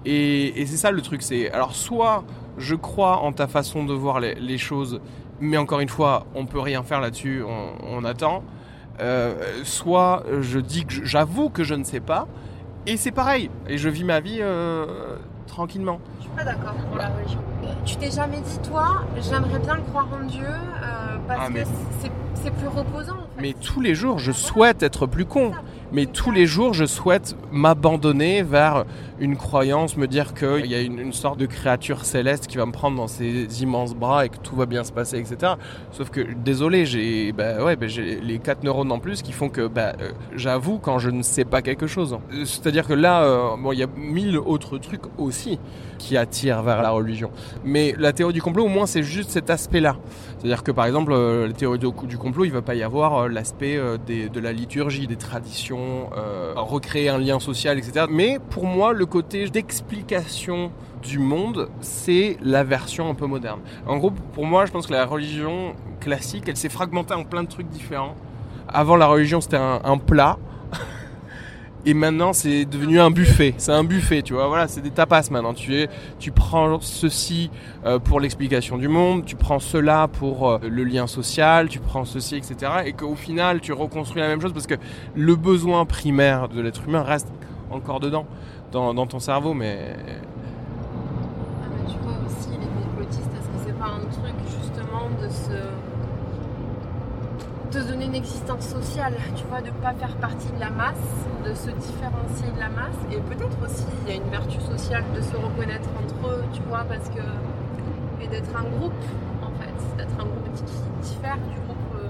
[0.05, 2.24] Et, c'est ça le truc, c'est alors soit
[2.59, 5.01] je crois en ta façon de voir les, choses,
[5.40, 7.43] mais encore une fois, on peut rien faire là-dessus,
[7.88, 8.45] on, attend.
[9.01, 12.28] Euh, soit je dis j'avoue que je ne sais pas,
[12.86, 13.49] Et c'est pareil.
[13.68, 14.84] Et je vis ma vie euh,
[15.53, 16.01] tranquillement.
[16.19, 17.39] Je suis pas d'accord pour la religion.
[17.85, 21.69] Tu t'es jamais dit, toi, j'aimerais bien croire en Dieu euh, parce Ah, mais- que
[22.01, 22.11] c'est-
[22.43, 23.13] c'est plus reposant.
[23.15, 23.43] En fait.
[23.43, 25.53] Mais tous les jours, je souhaite être plus con.
[25.93, 28.86] Mais tous les jours, je souhaite m'abandonner vers
[29.22, 32.72] une croyance, me dire qu'il y a une, sorte de créature céleste qui va me
[32.72, 35.53] prendre dans ses immenses bras et que tout va bien se passer, etc.
[35.93, 39.68] Sauf que, désolé, j'ai bah bah, j'ai les quatre neurones en plus qui font que
[39.68, 42.18] bah, euh, j'avoue quand je ne sais pas quelque chose.
[42.45, 45.61] C'est-à-dire que là, euh, il y a mille autres trucs aussi
[45.99, 47.30] qui attirent vers la religion.
[47.64, 49.97] Mais la théorie du complot, au moins, c'est juste cet aspect-là.
[50.38, 53.76] C'est-à-dire que par exemple, euh, la théorie du complot, il va pas y avoir l'aspect
[53.76, 55.82] de la liturgie, des traditions,
[56.16, 58.07] euh, recréer un lien social, etc.
[58.11, 60.70] Mais pour moi, le côté d'explication
[61.03, 63.61] du monde, c'est la version un peu moderne.
[63.87, 67.43] En gros, pour moi, je pense que la religion classique, elle s'est fragmentée en plein
[67.43, 68.14] de trucs différents.
[68.68, 70.39] Avant, la religion, c'était un, un plat.
[71.85, 73.55] Et maintenant, c'est devenu un buffet.
[73.59, 74.47] C'est un buffet, tu vois.
[74.47, 75.53] Voilà, c'est des tapas maintenant.
[75.53, 75.89] Tu es,
[76.20, 77.51] tu prends ceci
[77.85, 82.05] euh, pour l'explication du monde, tu prends cela pour euh, le lien social, tu prends
[82.05, 82.72] ceci, etc.
[82.87, 84.76] Et qu'au final, tu reconstruis la même chose parce que
[85.16, 87.28] le besoin primaire de l'être humain reste
[87.70, 88.26] encore dedans,
[88.70, 93.87] dans, ton cerveau, mais Ah, mais tu vois aussi les complotistes, est-ce que c'est pas
[93.87, 95.91] un truc justement de se de
[97.73, 101.55] se donner une existence sociale, tu vois, de pas faire partie de la masse, de
[101.55, 105.20] se différencier de la masse, et peut-être aussi il y a une vertu sociale de
[105.20, 107.23] se reconnaître entre eux, tu vois, parce que
[108.23, 108.93] et d'être un groupe
[109.43, 112.09] en fait, d'être un groupe qui diffère du groupe euh,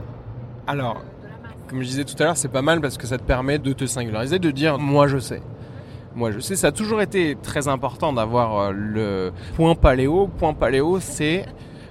[0.67, 1.57] alors, de la masse.
[1.69, 3.73] comme je disais tout à l'heure, c'est pas mal parce que ça te permet de
[3.73, 5.43] te singulariser, de dire moi je sais.
[6.15, 10.29] Moi je sais, ça a toujours été très important d'avoir euh, le point paléo.
[10.39, 11.47] Point paléo, c'est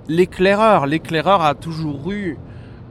[0.07, 0.85] l'éclaireur.
[0.85, 2.37] L'éclaireur a toujours eu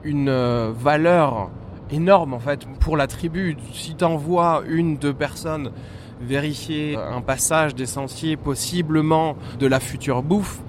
[0.04, 1.50] une euh, valeur
[1.90, 3.56] énorme en fait pour la tribu.
[3.72, 5.72] Si t'envoies une, deux personnes
[6.20, 10.60] vérifier un passage des sentiers, possiblement de la future bouffe,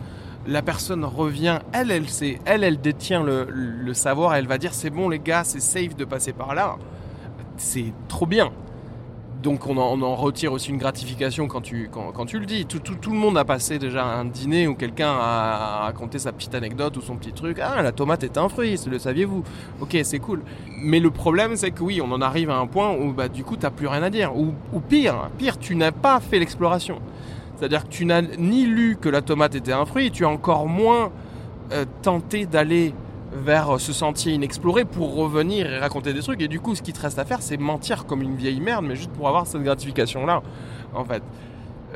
[0.47, 4.73] la personne revient, elle, elle sait, elle, elle détient le, le savoir, elle va dire
[4.73, 6.77] c'est bon les gars, c'est safe de passer par là.
[7.57, 8.51] C'est trop bien.
[9.42, 12.66] Donc on en, retire aussi une gratification quand tu, quand, quand tu le dis.
[12.66, 16.32] Tout, tout, tout le monde a passé déjà un dîner où quelqu'un a raconté sa
[16.32, 17.58] petite anecdote ou son petit truc.
[17.60, 19.44] Ah, la tomate est un fruit, le saviez-vous?
[19.80, 20.44] Ok, c'est cool.
[20.78, 23.44] Mais le problème, c'est que oui, on en arrive à un point où bah, du
[23.44, 24.36] coup, t'as plus rien à dire.
[24.38, 27.00] Ou, ou pire, pire, tu n'as pas fait l'exploration.
[27.56, 30.68] C'est-à-dire que tu n'as ni lu que la tomate était un fruit, tu as encore
[30.68, 31.12] moins
[31.72, 32.94] euh, tenté d'aller
[33.34, 36.41] vers ce sentier inexploré pour revenir et raconter des trucs.
[36.41, 38.86] Et du coup, ce qui te reste à faire, c'est mentir comme une vieille merde,
[38.86, 40.41] mais juste pour avoir cette gratification-là,
[40.93, 41.23] en fait.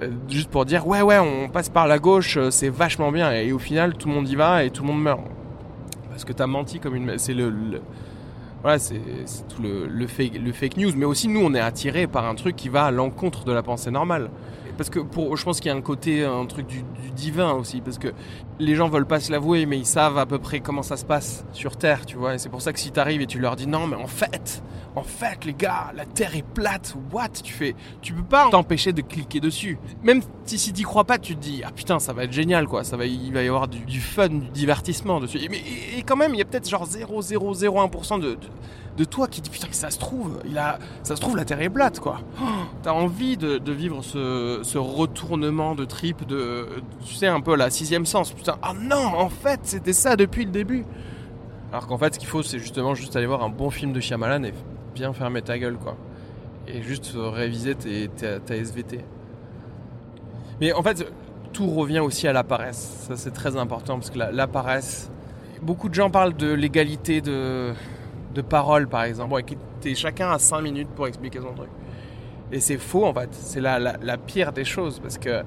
[0.02, 3.32] Euh, juste pour dire, ouais, ouais, on passe par la gauche, euh, c'est vachement bien.
[3.32, 5.22] Et, au final, tout le monde y va et tout le monde meurt.
[6.10, 7.18] Parce que t'as menti comme une...
[7.18, 7.82] C'est le...
[8.62, 10.92] Voilà, c'est c'est tout le, le, fake, le fake news.
[10.96, 13.62] Mais aussi, nous, on est attirés par un truc qui va à l'encontre de la
[13.62, 14.30] pensée normale.
[14.76, 16.84] Parce que pour, je pense qu'il y a un côté, un truc du,
[17.16, 17.82] divin aussi.
[17.82, 18.10] Parce que
[18.60, 21.06] les gens veulent pas se l'avouer, mais ils savent à peu près comment ça se
[21.06, 22.36] passe sur Terre, tu vois.
[22.36, 24.62] Et c'est pour ça que si t'arrives et tu leur dis non, mais en fait,
[24.96, 26.96] en fait, les gars, la Terre est plate.
[27.12, 27.30] What?
[27.44, 29.78] Tu fais, tu peux pas t'empêcher de cliquer dessus.
[30.04, 32.68] Même si, si t'y crois pas, tu te dis ah putain, ça va être génial,
[32.68, 32.84] quoi.
[32.84, 35.40] Ça va, il va y avoir du, du fun, du divertissement dessus.
[35.44, 35.62] Et, mais,
[35.98, 38.38] et quand même, il y a peut-être genre 0,001% de, de
[38.98, 41.62] de toi qui dit putain ça se trouve, il a, ça se trouve la Terre
[41.62, 42.22] est plate quoi.
[42.42, 42.46] Oh,
[42.84, 46.68] T'as envie de, vivre ce, retournement de trip de,
[47.06, 48.32] tu sais un peu la sixième sens.
[48.32, 50.86] Putain, ah non, en fait c'était ça depuis le début.
[51.72, 54.00] Alors qu'en fait ce qu'il faut c'est justement juste aller voir un bon film de
[54.00, 54.54] Shyamalan et
[54.94, 55.98] bien fermer ta gueule quoi.
[56.68, 59.02] Et juste réviser tes, ta SVT.
[60.62, 61.06] Mais en fait
[61.52, 63.06] tout revient aussi à la paresse.
[63.08, 65.12] Ça c'est très important parce que la, la paresse.
[65.62, 67.74] Beaucoup de gens parlent de l'égalité de
[68.36, 69.42] de parole par exemple.
[69.84, 71.70] Et chacun à 5 minutes pour expliquer son truc.
[72.52, 73.30] Et c'est faux en fait.
[73.32, 75.44] C'est la, la, la, pire des choses parce que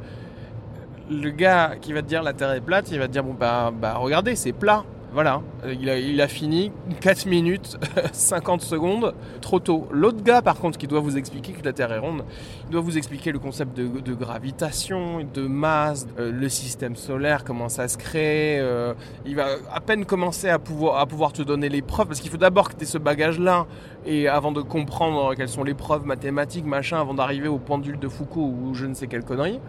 [1.11, 3.34] le gars qui va te dire la terre est plate, il va te dire bon
[3.34, 4.84] bah, bah regardez c'est plat.
[5.12, 7.79] Voilà, il a, il a fini 4 minutes
[8.13, 9.89] 50 secondes trop tôt.
[9.91, 12.25] L'autre gars par contre qui doit vous expliquer que la Terre est ronde,
[12.67, 17.69] il doit vous expliquer le concept de, gravitation, de masse, euh, le système solaire, comment
[17.69, 18.59] ça se crée.
[18.61, 18.95] Euh,
[19.27, 22.69] il va à peine commencer à pouvoir, te donner les preuves parce qu'il faut d'abord
[22.69, 23.67] que tu aies ce bagage là
[24.07, 28.09] et avant de comprendre quelles sont les preuves mathématiques, machin, avant d'arriver au pendule de
[28.09, 29.61] Foucault ou je ne sais quelle connerie.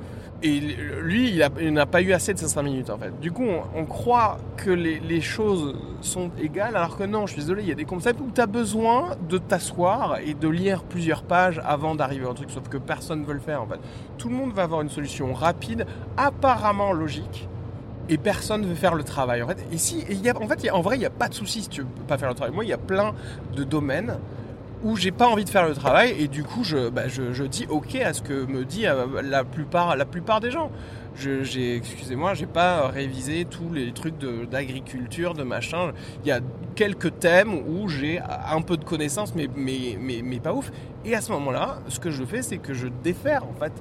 [0.42, 0.60] Et
[1.02, 3.12] lui, il n'a pas eu assez de ces 5 minutes en fait.
[3.20, 7.64] Du coup, on, croit que les, choses sont égales, alors que non, je suis désolé,
[7.64, 11.24] il y a des concepts où tu as besoin de t'asseoir et de lire plusieurs
[11.24, 13.80] pages avant d'arriver au truc, sauf que personne ne veut le faire en fait.
[14.18, 15.86] Tout le monde va avoir une solution rapide,
[16.18, 17.48] apparemment logique,
[18.08, 19.44] et personne ne veut faire le travail.
[19.44, 21.34] En fait, ici, il y a, en, fait, en vrai, il n'y a pas de
[21.34, 22.54] souci si tu veux pas faire le travail.
[22.54, 23.14] Moi, il y a plein
[23.56, 24.18] de domaines
[24.84, 27.44] où j'ai pas envie de faire le travail et du coup je, bah, je, je
[27.44, 30.72] dis ok à ce que me dit euh, la plupart, la plupart des gens.
[31.16, 34.16] J'ai, excusez-moi, j'ai pas révisé tous les trucs
[34.50, 35.92] d'agriculture, de machin.
[36.24, 36.40] Il y a
[36.76, 40.72] quelques thèmes où j'ai un peu de connaissances, mais, mais, mais, mais pas ouf.
[41.04, 43.74] Et à ce moment-là, ce que je fais, c'est que je défère en fait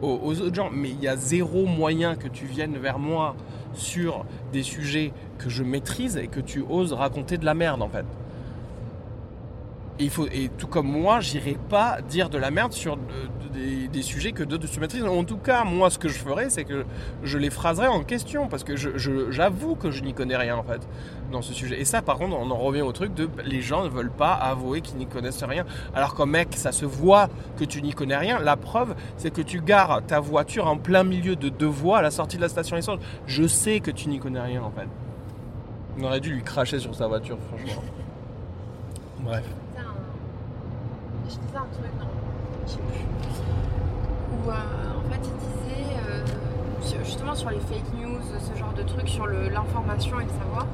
[0.00, 0.70] aux, autres gens.
[0.72, 3.36] Mais il y a zéro moyen que tu viennes vers moi
[3.74, 7.88] sur des sujets que je maîtrise et que tu oses raconter de la merde en
[7.88, 8.06] fait.
[9.98, 13.02] Il faut, et tout comme moi, j'irai pas dire de la merde sur de-
[13.56, 15.04] des, des sujets que d'autres se maîtrisent.
[15.04, 16.84] En tout cas, moi, ce que je ferais, c'est que
[17.24, 20.56] je les phraserais en question, parce que je- je- j'avoue que je n'y connais rien,
[20.56, 20.86] en fait,
[21.32, 21.80] dans ce sujet.
[21.80, 24.34] Et ça, par contre, on en revient au truc de les gens ne veulent pas
[24.34, 25.64] avouer qu'ils n'y connaissent rien.
[25.94, 27.28] Alors qu'un mec, ça se voit
[27.58, 28.38] que tu n'y connais rien.
[28.38, 32.02] La preuve, c'est que tu gares ta voiture en plein milieu de deux voies à
[32.02, 33.00] la sortie de la station essence.
[33.26, 34.86] Je sais que tu n'y connais rien, en fait.
[35.98, 37.82] On aurait dû lui cracher sur sa voiture, franchement.
[39.20, 39.44] Bref.
[39.78, 39.82] un-
[41.24, 42.05] Je disais un truc, non,
[44.32, 48.82] Où euh, en fait il disait euh, justement sur les fake news, ce genre de
[48.82, 50.66] trucs, sur l'information et le savoir.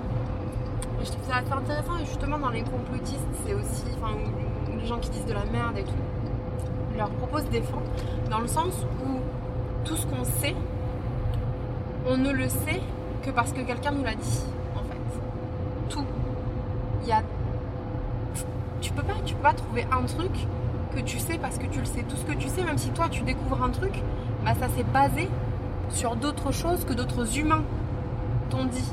[1.01, 4.15] Et je trouve ça assez intéressant et justement dans les complotistes, c'est aussi, enfin,
[4.79, 5.93] les gens qui disent de la merde et tout,
[6.97, 7.83] leur propose des fins
[8.31, 9.21] dans le sens où
[9.85, 10.55] tout ce qu'on sait,
[12.07, 12.81] on ne le sait
[13.23, 15.19] que parce que quelqu'un nous l'a dit, en fait.
[15.89, 16.05] Tout.
[17.03, 17.23] Il y a
[18.81, 20.33] tu peux pas, tu peux pas trouver un truc
[20.93, 22.03] que tu sais parce que tu le sais.
[22.09, 24.03] Tout ce que tu sais, même si toi tu découvres un truc,
[24.45, 25.29] bah ça s'est basé
[25.91, 27.63] sur d'autres choses que d'autres humains
[28.51, 28.91] t'ont dit.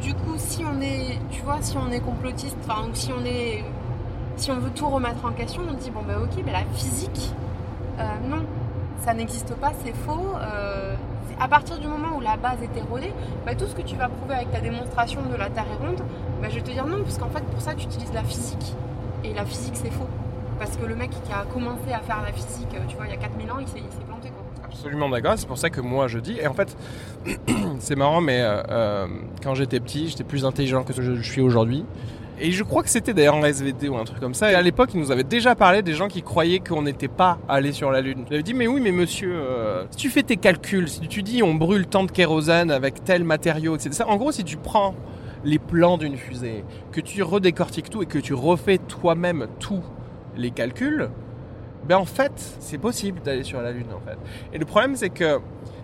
[0.00, 3.24] Du coup, si on est, tu vois, si on est complotiste, enfin, ou si on
[3.24, 3.64] est,
[4.36, 7.32] si on veut tout remettre en question, on dit bon bah ok, mais la physique,
[7.98, 8.42] euh, non,
[9.04, 10.34] ça n'existe pas, c'est faux.
[10.40, 10.94] euh,
[11.40, 13.12] à partir du moment où la base est érodée,
[13.46, 16.00] bah, tout ce que tu vas prouver avec ta démonstration de la Terre est ronde,
[16.40, 18.74] bah, je vais te dire non, parce qu'en fait pour ça tu utilises la physique.
[19.24, 20.08] Et la physique c'est faux.
[20.62, 23.10] Parce que le mec qui a commencé à faire la physique, euh, tu vois, il
[23.10, 24.44] y a 4000 ans, il s'est planté quoi.
[24.64, 26.76] Absolument d'accord, c'est pour ça que moi je dis, et en fait
[27.80, 29.06] c'est marrant mais euh, euh,
[29.42, 31.84] quand j'étais petit j'étais plus intelligent que ce que je suis aujourd'hui.
[32.40, 34.52] Et je crois que c'était d'ailleurs en SVT ou un truc comme ça.
[34.52, 37.38] Et à l'époque, ils nous avaient déjà parlé des gens qui croyaient qu'on n'était pas
[37.48, 38.24] allé sur la Lune.
[38.30, 39.36] J'avais dit, mais oui, mais monsieur,
[39.90, 43.24] si tu fais tes calculs, si tu dis on brûle tant de kérosène avec tel
[43.24, 44.04] matériau, etc.
[44.06, 44.94] En gros, si tu prends
[45.44, 49.82] les plans d'une fusée, que tu redécortiques tout et que tu refais toi-même tous
[50.36, 51.10] les calculs,
[51.86, 54.18] ben en fait, c'est possible d'aller sur la Lune en fait.
[54.52, 55.40] Et le problème c'est que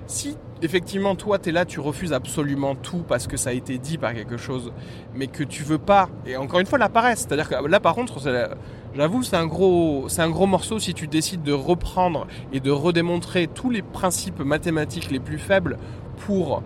[0.07, 3.79] si effectivement toi tu es là, tu refuses absolument tout parce que ça a été
[3.79, 4.73] dit par quelque chose,
[5.15, 7.95] mais que tu veux pas, et encore une fois la paresse, c'est-à-dire que là par
[7.95, 8.21] contre,
[8.95, 12.71] j'avoue c'est un gros, c'est un gros morceau si tu décides de reprendre et de
[12.71, 15.79] redémontrer tous les principes mathématiques les plus faibles
[16.27, 16.63] pour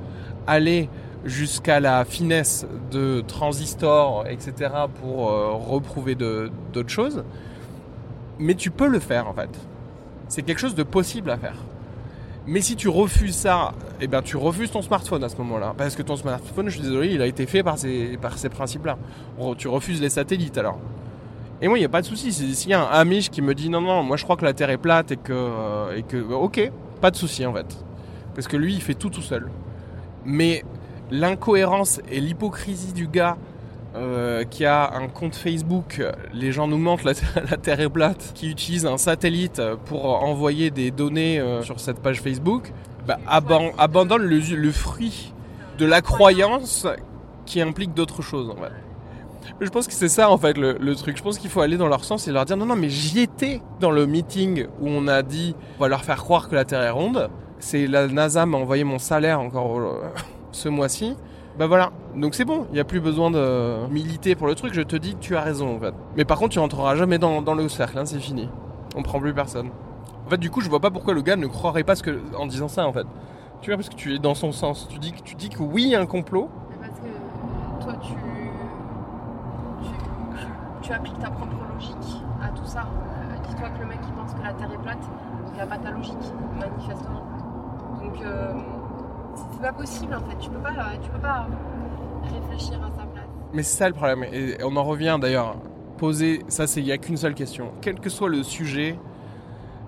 [0.46, 0.88] aller
[1.24, 4.70] jusqu'à la finesse de transistors, etc.,
[5.00, 7.24] pour euh, reprouver d'autres choses.
[8.38, 9.50] Mais tu peux le faire en fait.
[10.28, 11.56] C'est quelque chose de possible à faire.
[12.46, 15.74] Mais si tu refuses ça, eh ben tu refuses ton smartphone à ce moment-là.
[15.76, 18.48] Parce que ton smartphone, je suis désolé, il a été fait par ces, par ces
[18.48, 18.98] principes-là.
[19.58, 20.78] Tu refuses les satellites alors.
[21.60, 22.32] Et moi, il n'y a pas de souci.
[22.32, 24.44] Si- S'il y a un Amish qui me dit non, non, moi je crois que
[24.44, 25.32] la Terre est plate et que.
[25.32, 27.76] euh, Et que ok, pas de souci en fait.
[28.34, 29.48] Parce que lui, il fait tout tout seul.
[30.24, 30.64] Mais
[31.12, 33.36] l'incohérence et l'hypocrisie du gars
[33.94, 37.14] euh, qui a un compte Facebook, les gens nous mentent, la,
[37.56, 42.20] Terre est plate, qui utilise un satellite pour envoyer des données euh, sur cette page
[42.20, 42.72] Facebook,
[43.06, 45.34] bah, aban- abandonne le, fruit
[45.78, 46.86] de la croyance
[47.44, 48.54] qui implique d'autres choses.
[49.60, 51.16] Je pense que c'est ça en fait le, le truc.
[51.16, 53.20] Je pense qu'il faut aller dans leur sens et leur dire non non mais j'y
[53.20, 56.64] étais dans le meeting où on a dit on va leur faire croire que la
[56.64, 57.28] Terre est ronde.
[57.58, 60.02] C'est la NASA m'a envoyé mon salaire encore euh,
[60.52, 61.16] ce mois-ci.
[61.58, 64.72] Bah voilà, donc c'est bon, il n'y a plus besoin de militer pour le truc,
[64.72, 65.94] je te dis que tu as raison en fait.
[66.16, 68.48] Mais par contre tu rentreras jamais dans, le cercle, hein, c'est fini.
[68.96, 69.68] On prend plus personne.
[70.26, 72.20] En fait du coup je vois pas pourquoi le gars ne croirait pas ce que,
[72.38, 73.06] en disant ça en fait.
[73.60, 75.62] Tu vois parce que tu es dans son sens, tu dis, que- tu dis que
[75.62, 76.48] oui il y a un complot,
[76.80, 78.12] Parce que toi, tu,
[79.82, 79.90] tu,
[80.40, 80.46] tu,
[80.80, 82.80] tu appliques ta propre logique à tout ça.
[82.80, 85.04] Euh, Dis-toi que le mec qui pense que la Terre est plate,
[85.52, 86.16] il n'a pas ta logique,
[86.58, 87.26] manifestement.
[88.02, 88.52] Donc, euh,
[89.52, 90.36] c'est pas possible en fait.
[90.38, 90.72] Tu peux pas,
[91.02, 91.46] tu peux pas
[92.22, 93.24] réfléchir à sa place.
[93.52, 94.24] Mais c'est ça le problème.
[94.32, 95.56] Et on en revient d'ailleurs.
[95.98, 97.72] Poser, ça c'est, il n'y a qu'une seule question.
[97.80, 98.98] Quel que soit le sujet,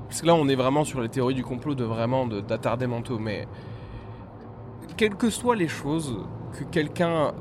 [0.08, 2.86] parce que là on est vraiment sur les théories du complot de vraiment de- d'attarder
[2.86, 3.48] mentaux, mais
[4.96, 6.18] quelles que soient les choses
[6.52, 7.32] que quelqu'un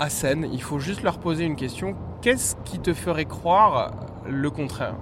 [0.00, 1.94] assène, il faut juste leur poser une question.
[2.20, 3.92] Qu'est-ce qui te ferait croire
[4.28, 4.96] le contraire?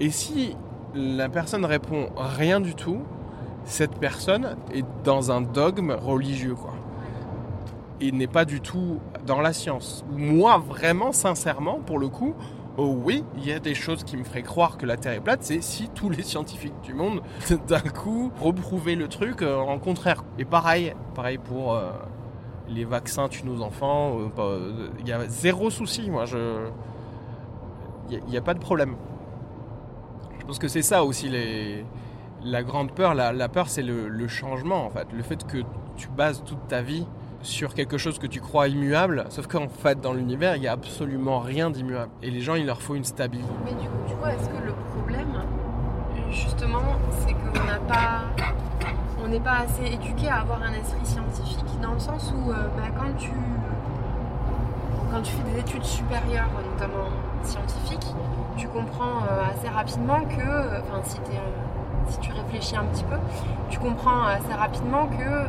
[0.00, 0.56] Et si
[0.94, 3.02] la personne répond rien du tout,
[3.64, 6.74] cette personne est dans un dogme religieux, quoi
[8.02, 10.06] et n'est pas du tout dans la science.
[10.10, 12.34] Moi, vraiment, sincèrement, pour le coup,
[12.78, 15.20] Oh oui, il y a des choses qui me feraient croire que la Terre est
[15.20, 17.20] plate, c'est si tous les scientifiques du monde,
[17.68, 20.24] d'un coup, reprouvaient le truc euh, en contraire.
[20.38, 21.90] Et pareil, pareil pour euh,
[22.68, 26.68] les vaccins tuent nos enfants, euh, bah, euh, il y a zéro souci, moi, je...
[28.08, 28.96] Il n'y a, pas de problème.
[30.40, 31.84] Je pense que c'est ça aussi, les...
[32.44, 33.14] la grande peur.
[33.14, 35.06] La, peur, c'est le, changement, en fait.
[35.12, 35.58] Le fait que
[35.96, 37.06] tu bases toute ta vie
[37.42, 40.72] sur quelque chose que tu crois immuable, sauf qu'en fait, dans l'univers, il n'y a
[40.72, 42.10] absolument rien d'immuable.
[42.22, 43.50] Et les gens, il leur faut une stabilité.
[43.64, 45.42] Mais du coup, tu vois, est-ce que le problème,
[46.30, 46.82] justement,
[47.20, 47.60] c'est qu'on.
[49.22, 52.54] On n'est pas assez éduqué à avoir un esprit scientifique, dans le sens où, euh,
[52.76, 53.30] bah, quand tu.
[55.22, 57.08] Fais des études supérieures, notamment
[57.42, 58.14] scientifiques,
[58.56, 60.80] tu comprends euh, assez rapidement que.
[60.80, 61.69] Enfin, si, t'es, euh,
[62.08, 63.16] si tu réfléchis un petit peu,
[63.68, 65.46] tu comprends assez rapidement que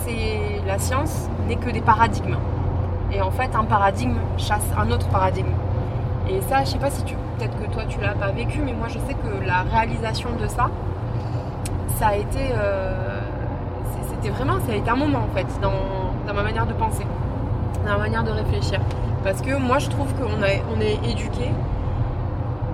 [0.00, 2.36] c'est la science n'est que des paradigmes.
[3.12, 5.52] Et en fait, un paradigme chasse un autre paradigme.
[6.28, 8.74] Et ça, je sais pas si tu, peut-être que toi tu l'as pas vécu, mais
[8.74, 10.68] moi je sais que la réalisation de ça,
[11.96, 13.20] ça a été, euh,
[14.10, 15.72] c'était vraiment, ça a été un moment en fait dans,
[16.34, 17.06] ma manière de penser,
[17.86, 18.80] dans ma manière de réfléchir.
[19.24, 21.50] Parce que moi je trouve qu'on on est éduqué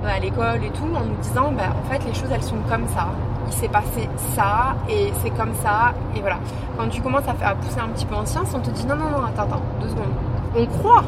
[0.09, 2.87] à l'école et tout en nous disant, bah, en fait les choses elles sont comme
[2.89, 3.09] ça.
[3.47, 6.39] Il s'est passé ça et c'est comme ça et voilà.
[6.77, 8.87] Quand tu commences à, faire, à pousser un petit peu en science, on te dit
[8.87, 10.13] non non non attends attends deux secondes.
[10.57, 11.05] On croit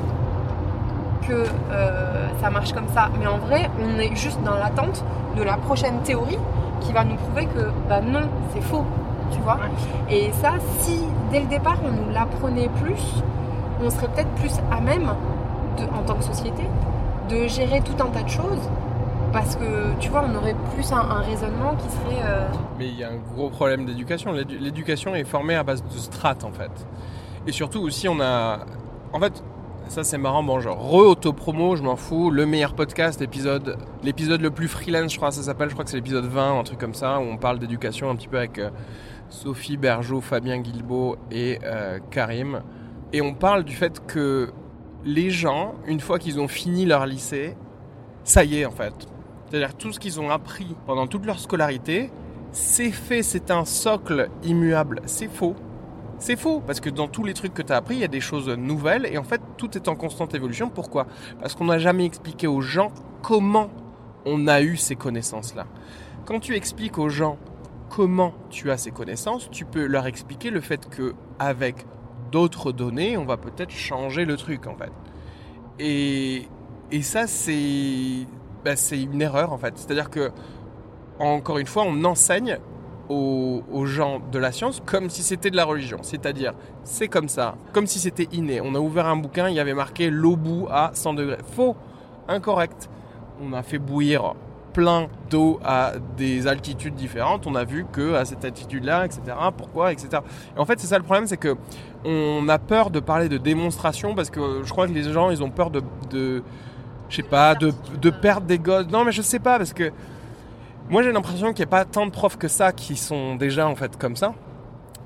[1.27, 3.09] que euh, ça marche comme ça.
[3.19, 5.05] Mais en vrai, on est juste dans l'attente
[5.37, 6.39] de la prochaine théorie
[6.81, 8.85] qui va nous prouver que bah non, c'est faux,
[9.33, 9.59] tu vois?
[10.11, 13.23] Et ça, si dès le départ on nous l'apprenait plus,
[13.83, 15.11] on serait peut-être plus à même,
[15.79, 16.63] de, en tant que société,
[17.29, 18.69] de gérer tout un tas de choses.
[19.37, 22.23] Parce que tu vois, on aurait plus un, raisonnement qui serait.
[22.25, 24.33] euh, Mais il y a un gros problème d'éducation.
[24.33, 26.71] L'édu- L'éducation est formée à base de strates, en fait.
[27.47, 28.61] Et surtout aussi, on a...
[29.13, 29.45] En fait,
[29.89, 32.31] ça c'est marrant, bon, genre, re-auto-promo, je m'en fous.
[32.31, 33.77] Le meilleur podcast, épisode...
[34.03, 35.69] l'épisode le plus freelance, je crois, ça s'appelle.
[35.69, 38.17] Je crois que c'est l'épisode 20, un truc comme ça, où on parle d'éducation un
[38.17, 38.71] petit peu avec euh,
[39.29, 42.63] Sophie Bergeau, Fabien Guilbeault et euh, Karim.
[43.13, 44.51] Et on parle du fait que
[45.05, 47.55] les gens, une fois qu'ils ont fini leur lycée,
[48.25, 48.95] ça y est, en fait.
[49.49, 52.11] C'est-à-dire tout ce qu'ils ont appris pendant toute leur scolarité,
[52.53, 55.03] c'est fait, c'est un socle immuable.
[55.07, 55.55] C'est faux.
[56.19, 58.09] C'est faux, parce que dans tous les trucs que tu as appris, il y a
[58.09, 60.71] des choses nouvelles, et en fait, tout est en constante évolution.
[60.71, 61.07] Pourquoi?
[61.41, 62.91] Parce qu'on n'a jamais expliqué aux gens
[63.23, 63.69] comment
[64.25, 65.67] on a eu ces connaissances-là.
[66.25, 67.37] Quand tu expliques aux gens
[67.91, 71.87] comment tu as ces connaissances, tu peux leur expliquer le fait que avec
[72.33, 74.93] d'autres données, on va peut-être changer le truc, en fait.
[75.79, 76.49] Et,
[76.91, 78.27] et ça, c'est
[78.67, 79.75] bah, c'est une erreur, en fait.
[79.77, 80.33] C'est-à-dire que,
[81.21, 82.59] encore une fois, on enseigne
[83.09, 85.99] aux, gens de la science comme si c'était de la religion.
[86.03, 86.53] C'est-à-dire,
[86.83, 88.61] c'est comme ça, comme si c'était inné.
[88.61, 91.39] On a ouvert un bouquin, il y avait marqué l'eau bout à 100 degrés.
[91.55, 91.77] Faux,
[92.27, 92.91] incorrect.
[93.41, 94.35] On a fait bouillir
[94.73, 97.47] plein d'eau à des altitudes différentes.
[97.47, 99.21] On a vu que à cette altitude-là, etc.
[99.57, 100.09] Pourquoi, etc.
[100.57, 101.57] Et en fait, c'est ça le problème, c'est que
[102.05, 105.45] on a peur de parler de démonstration parce que je crois que les gens, ils
[105.45, 106.43] ont peur de
[107.09, 108.89] je sais pas, de, de perdre des gosses.
[108.89, 109.93] Non, mais je sais pas parce que
[110.89, 113.69] moi j'ai l'impression qu'il n'y a pas tant de profs que ça qui sont déjà
[113.69, 114.35] en fait comme ça,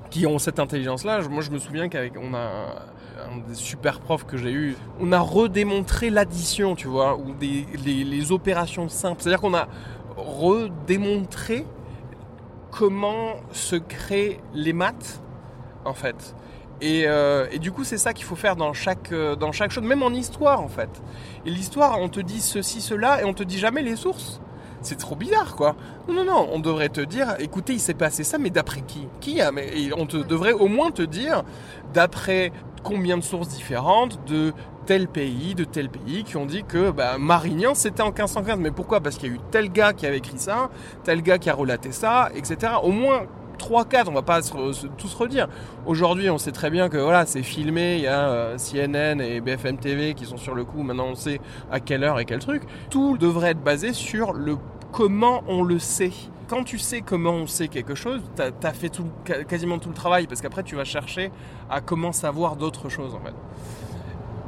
[0.09, 1.21] qui ont cette intelligence-là.
[1.29, 2.39] Moi je me souviens qu'avec on a
[3.29, 7.65] un des super profs que j'ai eu, on a redémontré l'addition, tu vois, ou des,
[7.85, 9.21] les, les opérations simples.
[9.21, 9.67] C'est-à-dire qu'on a
[10.17, 11.65] redémontré
[12.71, 15.21] comment se créent les maths,
[15.85, 16.35] en fait.
[16.81, 19.71] Et, euh, et du coup, c'est ça qu'il faut faire dans chaque, euh, dans chaque
[19.71, 20.89] chose, même en histoire, en fait.
[21.45, 24.41] Et l'histoire, on te dit ceci, cela, et on te dit jamais les sources.
[24.81, 25.75] C'est trop bizarre, quoi.
[26.07, 29.07] Non, non, non, on devrait te dire, écoutez, il s'est passé ça, mais d'après qui?
[29.19, 31.43] Qui a mais, et On te devrait au moins te dire,
[31.93, 32.51] d'après
[32.83, 34.53] combien de sources différentes, de
[34.87, 38.57] tel pays, de tel pays, qui ont dit que bah, Marignan, c'était en 1515.
[38.59, 39.01] Mais pourquoi?
[39.01, 40.71] Parce qu'il y a eu tel gars qui avait écrit ça,
[41.03, 42.73] tel gars qui a relaté ça, etc.
[42.81, 43.27] Au moins
[43.61, 45.47] 3-4, on va pas se re- se- redire.
[45.85, 49.39] Aujourd'hui, on sait très bien que voilà, c'est filmé, il y a euh, CNN et
[49.41, 51.39] BFM TV qui sont sur le coup, maintenant on sait
[51.71, 52.63] à quelle heure et quel truc.
[52.89, 54.57] Tout devrait être basé sur le
[54.91, 56.11] comment on le sait.
[56.47, 59.05] Quand tu sais comment on sait quelque chose, t'as as fait tout,
[59.47, 61.31] quasiment tout le travail, parce qu'après tu vas chercher
[61.69, 63.33] à comment savoir d'autres choses en fait.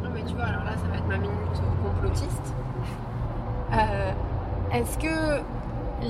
[0.03, 2.53] Non mais tu vois, alors là ça va être ma minute complotiste.
[3.73, 4.11] Euh,
[4.73, 5.41] Est-ce que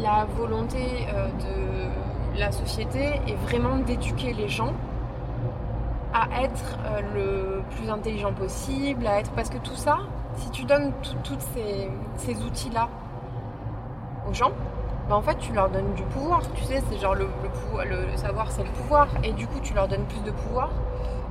[0.01, 1.89] la volonté euh, de
[2.36, 4.74] la société est vraiment d'éduquer les gens
[6.14, 10.00] à être euh, le plus intelligent possible, à être parce que tout ça,
[10.38, 10.92] si tu donnes
[11.24, 11.38] tous
[12.18, 12.88] ces, outils-là
[14.30, 14.52] aux gens,
[15.10, 16.42] bah, en fait tu leur donnes du pouvoir.
[16.54, 17.28] Tu sais, c'est genre le,
[18.16, 20.70] savoir c'est le pouvoir, et du coup tu leur donnes plus de pouvoir,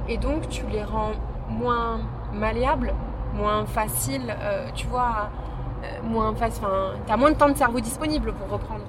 [0.08, 1.12] et donc tu les rends
[1.48, 2.00] moins
[2.32, 2.92] malléables
[3.34, 5.30] moins facile, euh, tu vois,
[5.82, 6.62] euh, moins facile.
[6.64, 8.84] Enfin, t'as moins de temps de cerveau disponible pour reprendre.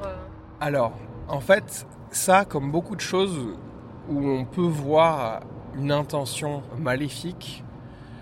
[0.60, 0.92] Alors,
[1.28, 3.38] en fait, ça, comme beaucoup de choses
[4.10, 5.42] où on peut voir
[5.76, 7.64] une intention maléfique,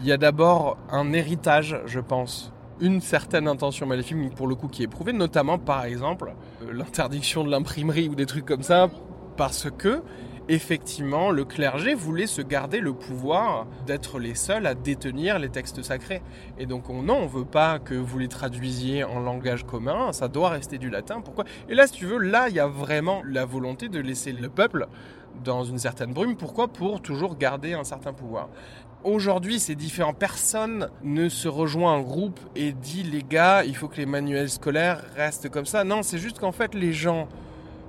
[0.02, 2.52] il y a d'abord un héritage, je pense.
[2.80, 6.34] Une certaine intention maléfique, pour le coup, qui est prouvée, notamment par exemple
[6.64, 8.90] euh, l'interdiction de l'imprimerie ou des trucs comme ça,
[9.38, 10.02] parce que
[10.52, 15.82] effectivement, le clergé voulait se garder le pouvoir d'être les seuls à détenir les textes
[15.82, 16.22] sacrés.
[16.60, 20.28] Et donc, on, non, on veut pas que vous les traduisiez en langage commun, ça
[20.28, 21.22] doit rester du latin.
[21.22, 21.46] Pourquoi?
[21.70, 24.50] Et là, si tu veux, là, il y a vraiment la volonté de laisser le
[24.50, 24.88] peuple
[25.42, 26.36] dans une certaine brume.
[26.36, 26.68] Pourquoi?
[26.68, 28.50] Pour toujours garder un certain pouvoir.
[29.06, 30.14] Aujourd'hui, c'est différent.
[30.14, 34.50] Personne ne se rejoint un groupe et dit les gars, il faut que les manuels
[34.50, 35.86] scolaires restent comme ça.
[35.86, 37.30] Non, c'est juste qu'en fait, les gens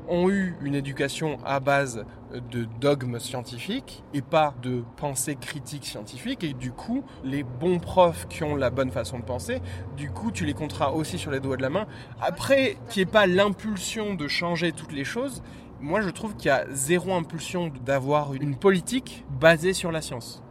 [0.08, 2.04] ont eu une éducation à base
[2.50, 8.26] de dogmes scientifiques et pas de pensée critique scientifique et du coup les bons profs
[8.28, 9.60] qui ont la bonne façon de penser
[9.96, 11.86] du coup tu les compteras aussi sur les doigts de la main.
[12.20, 15.42] Après qu'il n'y ait pas l'impulsion de changer toutes les choses
[15.80, 20.42] moi je trouve qu'il y a zéro impulsion d'avoir une politique basée sur la science.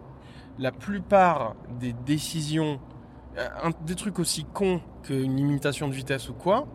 [0.59, 2.79] La plupart des décisions
[3.37, 3.47] euh,
[3.85, 6.67] des trucs aussi cons qu'une limitation de vitesse ou quoi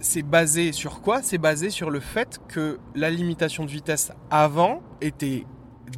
[0.00, 1.22] c'est basé sur quoi?
[1.22, 5.44] C'est basé sur le fait que la limitation de vitesse avant était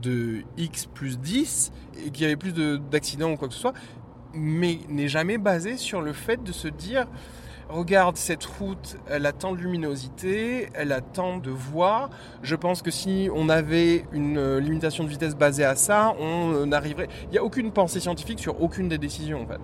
[0.03, 1.73] de x plus 10
[2.07, 3.75] et qu'il y avait plus de- d'accidents ou quoi que ce soit,
[4.35, 7.07] mais n'est jamais basé sur le fait de se dire
[7.69, 12.09] regarde cette route, elle a tant de luminosité, elle a tant de voies.
[12.43, 16.53] Je pense que si on avait une euh, limitation de vitesse basée à ça, on
[16.55, 17.09] euh, arriverait.
[17.25, 19.61] Il n'y a aucune pensée scientifique sur aucune des décisions en fait.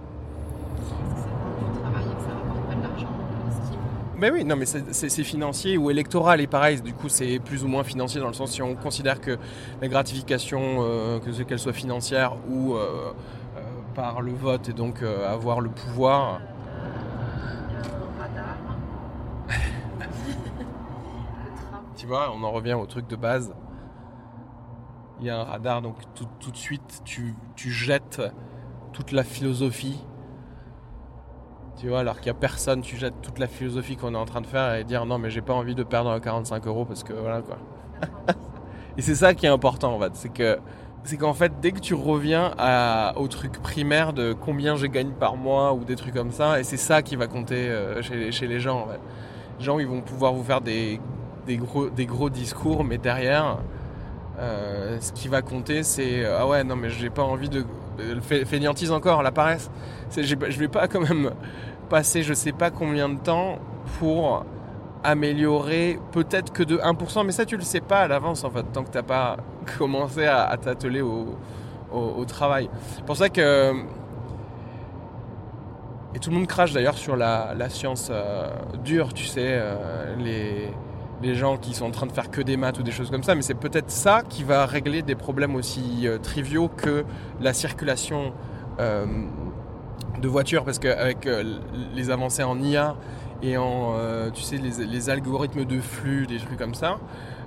[4.25, 6.81] Mais oui, non, mais c'est- financier ou électoral et pareil.
[6.81, 9.37] Du coup, c'est plus ou moins financier dans le sens si on considère que
[9.83, 13.13] la gratification, euh, que qu'elle soit financière ou euh,
[13.59, 13.61] euh,
[13.95, 16.41] par le vote et donc avoir le pouvoir.
[21.97, 23.55] Tu vois, on en revient au truc de base.
[25.21, 28.23] Il y a un radar, donc tout, tout de suite, tu, tu jettes
[28.95, 30.03] toute la philosophie.
[31.77, 34.25] Tu vois, alors qu'il n'y a personne, tu jettes toute la philosophie qu'on est en
[34.27, 37.03] train de faire et dire non, mais j'ai pas envie de perdre 45 euros parce
[37.03, 37.59] que voilà quoi.
[38.97, 40.59] Et c'est ça qui est important en fait, c'est que
[41.05, 45.13] c'est qu'en fait dès que tu reviens à, au truc primaire de combien je gagne
[45.13, 48.17] par mois ou des trucs comme ça, et c'est ça qui va compter euh, chez,
[48.17, 49.01] les- chez les gens en fait.
[49.59, 51.01] Les gens ils vont pouvoir vous faire des,
[51.47, 53.59] des, gros, des gros discours, mais derrière,
[54.39, 57.65] euh, ce qui va compter c'est ah ouais non mais j'ai pas envie de
[57.99, 59.71] de- fai- fainéantise encore la paresse.
[60.17, 61.31] Je vais pas quand même
[61.89, 63.59] passer je sais pas combien de temps
[63.99, 64.45] pour
[65.03, 68.65] améliorer peut-être que de 1%, mais ça tu le sais pas à l'avance en fait,
[68.73, 69.37] tant que t'as pas
[69.79, 71.37] commencé à, t'atteler au,
[72.27, 72.69] travail.
[73.07, 73.73] Pour ça que...
[76.15, 78.49] Et tout le monde crache d'ailleurs sur la, la science euh,
[78.85, 80.71] dure, tu sais, euh, les,
[81.23, 83.23] les gens qui sont en train de faire que des maths ou des choses comme
[83.23, 87.05] ça, mais c'est peut-être ça qui va régler des problèmes aussi euh, triviaux que
[87.41, 88.33] la circulation
[88.81, 89.07] euh,
[90.21, 91.29] de voitures, parce qu'avec
[91.95, 92.97] les avancées en IA,
[93.45, 96.99] et en euh, tu sais les algorithmes de flux, des trucs comme ça.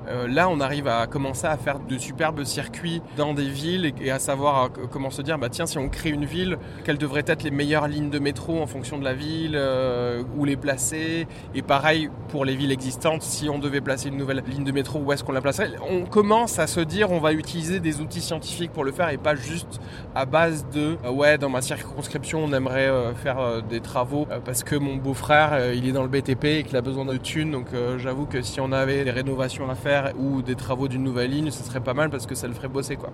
[0.08, 4.12] Euh, là, on arrive à commencer à faire de superbes circuits dans des villes et,
[4.12, 7.26] à savoir euh, comment se dire, bah tiens, si on crée une ville, quelles devraient
[7.28, 11.28] être les meilleures lignes de métro en fonction de la ville, euh, où les placer?
[11.56, 15.00] Et pareil pour les villes existantes, si on devait placer une nouvelle ligne de métro,
[15.00, 15.72] où est-ce qu'on la placerait?
[15.90, 19.18] On commence à se dire, on va utiliser des outils scientifiques pour le faire et
[19.18, 19.82] pas juste
[20.16, 24.96] à base de, ouais, dans ma circonscription, on aimerait faire des travaux parce que mon
[24.96, 27.52] beau-frère, il est dans le BTP et qu'il a besoin de thunes.
[27.52, 31.32] Donc j'avoue que si on avait des rénovations à faire ou des travaux d'une nouvelle
[31.32, 33.10] ligne, ce serait pas mal parce que ça le ferait bosser quoi.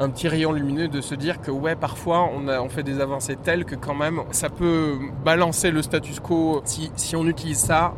[0.00, 3.64] Un petit rayon lumineux de se dire que ouais, parfois on, fait des avancées telles
[3.64, 6.62] que quand même ça peut balancer le status quo.
[6.64, 7.94] Si, si on utilise ça,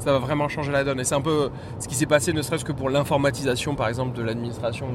[0.00, 0.98] ça va vraiment changer la donne.
[0.98, 4.16] Et c'est un peu ce qui s'est passé, ne serait-ce que pour l'informatisation, par exemple,
[4.16, 4.88] de l'administration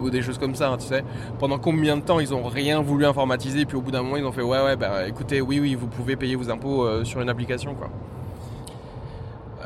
[0.00, 0.68] ou des choses comme ça.
[0.68, 1.04] hein, tu sais,
[1.38, 4.24] pendant combien de temps ils ont rien voulu informatiser, puis au bout d'un moment ils
[4.24, 7.20] ont fait ouais ouais, bah écoutez, oui oui, vous pouvez payer vos impôts euh, sur
[7.20, 7.88] une application quoi.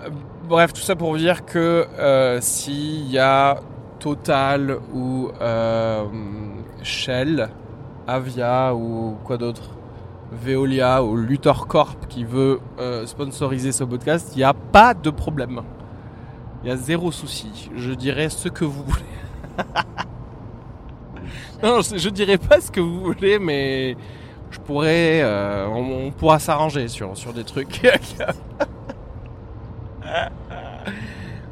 [0.05, 0.11] Euh,
[0.53, 3.59] bref, tout ça pour dire que euh, s'il y a
[3.99, 6.05] Total ou euh,
[6.83, 7.49] Shell,
[8.07, 9.71] Avia ou quoi d'autre,
[10.31, 15.09] Veolia ou Luthor Corp qui veut euh, sponsoriser ce podcast, il n'y a pas de
[15.09, 15.63] problème.
[16.63, 17.71] Il y a zéro souci.
[17.75, 19.57] Je dirais ce que vous voulez.
[21.63, 23.97] non, je, je dirais pas ce que vous voulez, mais
[24.51, 27.81] je pourrais, euh, on, pourra s'arranger sur des trucs.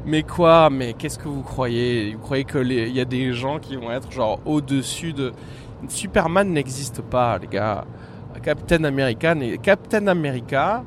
[0.05, 2.13] mais quoi Mais qu'est-ce que vous croyez?
[2.13, 5.31] Vous croyez que les- il y a des gens qui vont être genre au-dessus de
[5.87, 7.85] Superman n'existe pas, les gars.
[8.43, 10.83] Captain America, Captain America,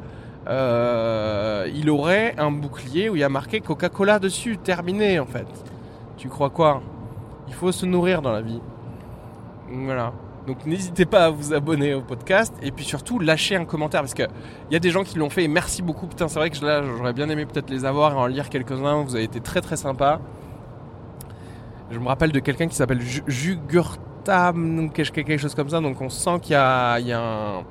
[0.49, 5.47] euh, il aurait un bouclier où il y a marqué Coca-Cola dessus, terminé en fait.
[6.17, 6.83] Tu crois quoi?
[7.49, 8.61] Il faut se nourrir dans la vie.
[9.71, 10.13] Voilà.
[10.47, 14.13] Donc n'hésitez pas à vous abonner au podcast et puis surtout lâcher un commentaire parce
[14.13, 14.25] que
[14.71, 16.07] il y a des gens qui l'ont fait et merci beaucoup.
[16.07, 19.03] Putain, c'est vrai que là j'aurais bien aimé peut-être les avoir et en lire quelques-uns.
[19.05, 20.21] Vous avez été très très sympa.
[21.91, 25.81] Je me rappelle de quelqu'un qui s'appelle Ju- Jugurtam quelque quelque chose comme ça.
[25.81, 27.63] Donc on sent qu'il y a, il y a un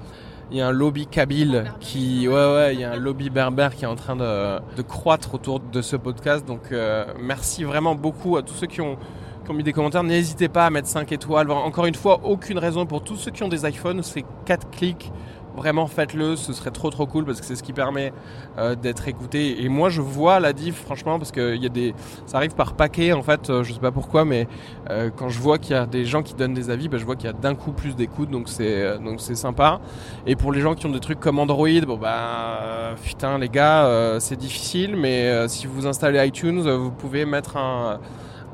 [0.51, 3.74] il y a un lobby kabyle qui ouais ouais il y a un lobby berbère
[3.76, 6.45] qui est en train de, de croître autour de ce podcast.
[6.45, 8.97] Donc euh, merci vraiment beaucoup à tous ceux qui ont
[9.44, 10.04] qui ont mis des commentaires.
[10.04, 11.52] N'hésitez pas à mettre 5 étoiles.
[11.52, 14.02] Encore une fois, aucune raison pour tous ceux qui ont des iPhones.
[14.04, 15.12] C'est 4 clics.
[15.56, 16.36] Vraiment, faites-le.
[16.36, 18.12] Ce serait trop trop cool parce que c'est ce qui permet
[18.58, 19.64] euh, d'être écouté.
[19.64, 21.94] Et moi, je vois la diff, franchement, parce que y a des,
[22.26, 23.52] ça arrive par paquet en fait.
[23.52, 24.48] euh, je sais pas pourquoi, mais
[24.89, 27.06] euh, quand je vois qu'il y a des gens qui donnent des avis, bah, je
[27.06, 28.32] vois qu'il y a d'un coup plus d'écoute.
[28.32, 29.80] Donc c'est donc c'est sympa.
[30.26, 34.18] Et pour les gens qui ont des trucs comme Android, bon bah putain les gars,
[34.20, 34.96] c'est difficile.
[34.96, 38.00] Mais si vous installez iTunes, vous pouvez mettre un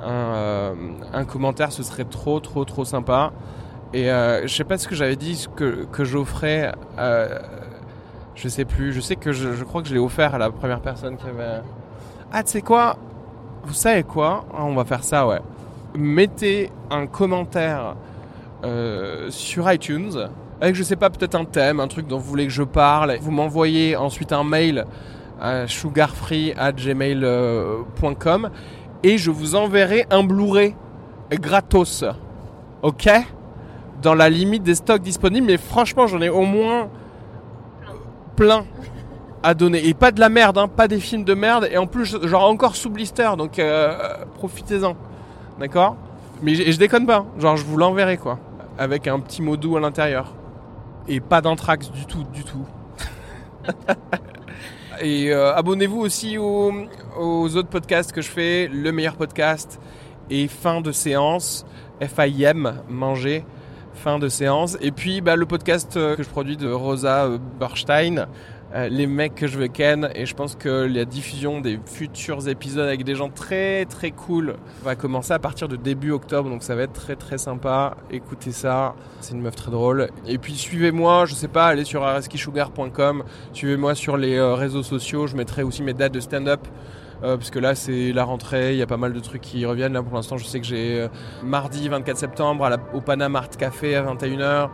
[0.04, 0.74] un, euh,
[1.14, 3.32] un commentaire, ce serait trop, trop, trop sympa.
[3.94, 6.72] Et euh, je sais pas ce que j'avais dit, que, que j'offrais.
[6.98, 7.40] Euh,
[8.36, 8.94] je sais plus.
[8.94, 11.62] Je sais que je, crois que je l'ai offert à la première personne qui avait.
[12.32, 12.98] Ah, tu sais quoi?
[13.64, 14.46] Vous savez quoi?
[14.54, 15.42] Ah, On va faire ça, ouais.
[15.96, 17.96] Mettez un commentaire
[19.30, 20.30] sur iTunes
[20.62, 23.16] avec, je sais pas, peut-être un thème, un truc dont vous voulez que je parle.
[23.22, 24.84] Vous m'envoyez ensuite un mail
[25.40, 28.50] à sugarfree@gmail.com
[29.04, 30.76] et je vous enverrai un Blu-ray
[31.32, 32.04] gratos.
[32.82, 33.10] Ok?
[34.02, 36.90] Dans la limite des stocks disponibles, mais franchement, j'en ai au moins
[38.36, 38.66] plein
[39.44, 39.88] à donner.
[39.88, 41.68] Et pas de la merde, hein, pas des films de merde.
[41.72, 43.98] Et en plus, genre encore sous blister, donc euh,
[44.36, 44.96] profitez-en.
[45.60, 45.98] D'accord?
[46.42, 48.40] Mais je, déconne pas, genre je vous l'enverrai quoi.
[48.78, 50.34] Avec un petit mot doux à l'intérieur.
[51.10, 52.66] Et pas d'anthrax du tout, du tout.
[55.02, 56.72] Et euh, abonnez-vous aussi aux,
[57.18, 58.68] autres podcasts que je fais.
[58.68, 59.80] Le meilleur podcast
[60.30, 61.66] et fin de séance.
[62.02, 63.46] FIM, manger,
[63.94, 64.78] fin de séance.
[64.82, 68.28] Et puis bah, le podcast euh, que je produis de Rosa euh, Berstein.
[68.76, 72.48] Euh, les mecs que je veux ken et je pense que la diffusion des futurs
[72.48, 76.62] épisodes avec des gens très très cool va commencer à partir de début octobre donc
[76.62, 77.98] ça va être très très sympa.
[78.12, 80.10] Écoutez ça c'est une meuf très drôle.
[80.28, 85.26] Et puis suivez-moi je sais pas allez sur areskisugar.com suivez-moi sur les euh, réseaux sociaux
[85.26, 86.62] je mettrai aussi mes dates de stand-up
[87.24, 89.66] euh, parce que là c'est la rentrée, il y a pas mal de trucs qui
[89.66, 89.94] reviennent.
[89.94, 91.08] Là pour l'instant je sais que j'ai euh,
[91.44, 94.70] mardi 24 septembre au Panama Art Café à 21h,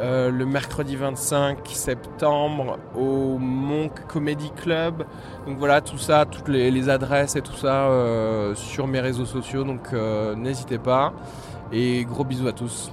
[0.00, 5.04] euh, le mercredi 25 septembre au Monk Comedy Club.
[5.46, 9.64] Donc voilà tout ça, toutes les, adresses et tout ça euh, sur mes réseaux sociaux.
[9.64, 11.12] Donc euh, n'hésitez pas
[11.72, 12.92] et gros bisous à tous.